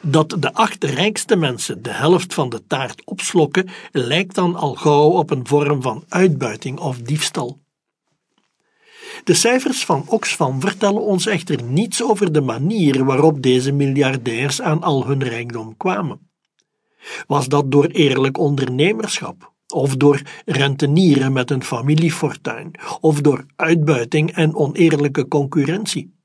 [0.01, 5.09] Dat de acht rijkste mensen de helft van de taart opslokken, lijkt dan al gauw
[5.09, 7.59] op een vorm van uitbuiting of diefstal.
[9.23, 14.83] De cijfers van Oxfam vertellen ons echter niets over de manier waarop deze miljardairs aan
[14.83, 16.29] al hun rijkdom kwamen.
[17.27, 24.55] Was dat door eerlijk ondernemerschap, of door rentenieren met een familiefortuin, of door uitbuiting en
[24.55, 26.16] oneerlijke concurrentie?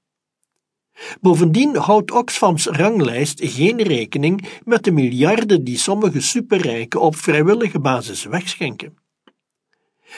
[1.20, 8.24] Bovendien houdt Oxfams ranglijst geen rekening met de miljarden die sommige superrijken op vrijwillige basis
[8.24, 9.00] wegschenken.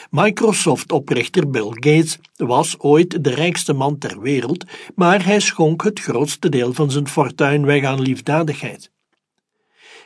[0.09, 4.65] Microsoft-oprichter Bill Gates was ooit de rijkste man ter wereld,
[4.95, 8.91] maar hij schonk het grootste deel van zijn fortuin weg aan liefdadigheid.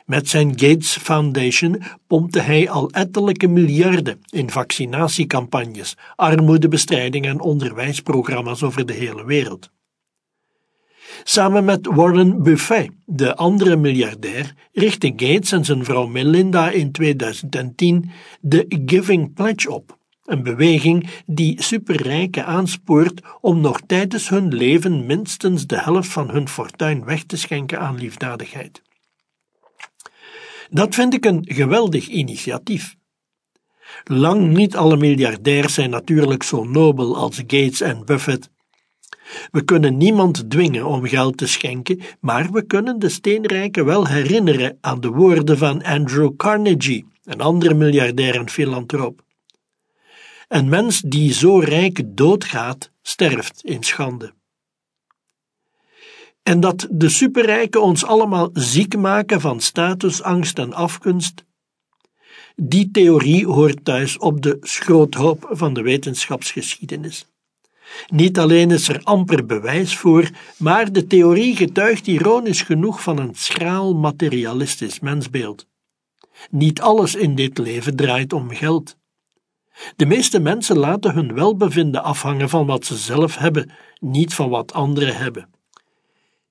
[0.06, 8.86] Met zijn Gates Foundation pompte hij al ettelijke miljarden in vaccinatiecampagnes, armoedebestrijding en onderwijsprogramma's over
[8.86, 9.70] de hele wereld.
[11.24, 18.12] Samen met Warren Buffett, de andere miljardair, richtten Gates en zijn vrouw Melinda in 2010
[18.42, 25.68] de Giving Pledge op, een beweging die superrijken aanspoort om nog tijdens hun leven minstens
[25.68, 28.82] de helft van hun fortuin weg te schenken aan liefdadigheid.
[30.70, 32.96] Dat vind ik een geweldig initiatief.
[34.04, 38.50] Lang niet alle miljardairs zijn natuurlijk zo nobel als Gates en Buffett.
[39.52, 44.78] We kunnen niemand dwingen om geld te schenken, maar we kunnen de steenrijken wel herinneren
[44.82, 49.22] aan de woorden van Andrew Carnegie, een andere miljardair en filantroop.
[50.48, 54.34] Een mens die zo rijk doodgaat, sterft in schande.
[56.44, 61.44] En dat de superrijken ons allemaal ziek maken van statusangst en afgunst,
[62.56, 67.28] die theorie hoort thuis op de schroothoop van de wetenschapsgeschiedenis.
[68.08, 73.36] Niet alleen is er amper bewijs voor, maar de theorie getuigt ironisch genoeg van een
[73.36, 75.68] schraal materialistisch mensbeeld.
[76.52, 78.98] Niet alles in dit leven draait om geld.
[79.96, 84.74] De meeste mensen laten hun welbevinden afhangen van wat ze zelf hebben, niet van wat
[84.74, 85.50] anderen hebben.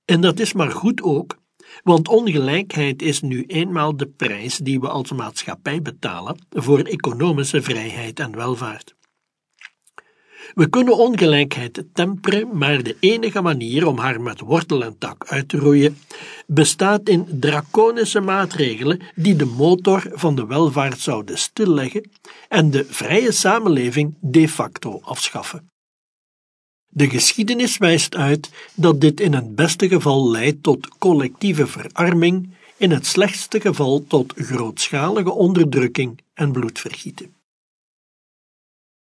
[0.05, 1.37] En dat is maar goed ook,
[1.83, 8.19] want ongelijkheid is nu eenmaal de prijs die we als maatschappij betalen voor economische vrijheid
[8.19, 8.95] en welvaart.
[10.59, 15.49] We kunnen ongelijkheid temperen, maar de enige manier om haar met wortel en tak uit
[15.49, 15.97] te roeien
[16.47, 22.09] bestaat in draconische maatregelen die de motor van de welvaart zouden stilleggen
[22.49, 25.69] en de vrije samenleving de facto afschaffen.
[26.87, 32.91] De geschiedenis wijst uit dat dit in het beste geval leidt tot collectieve verarming, in
[32.91, 37.38] het slechtste geval tot grootschalige onderdrukking en bloedvergieten.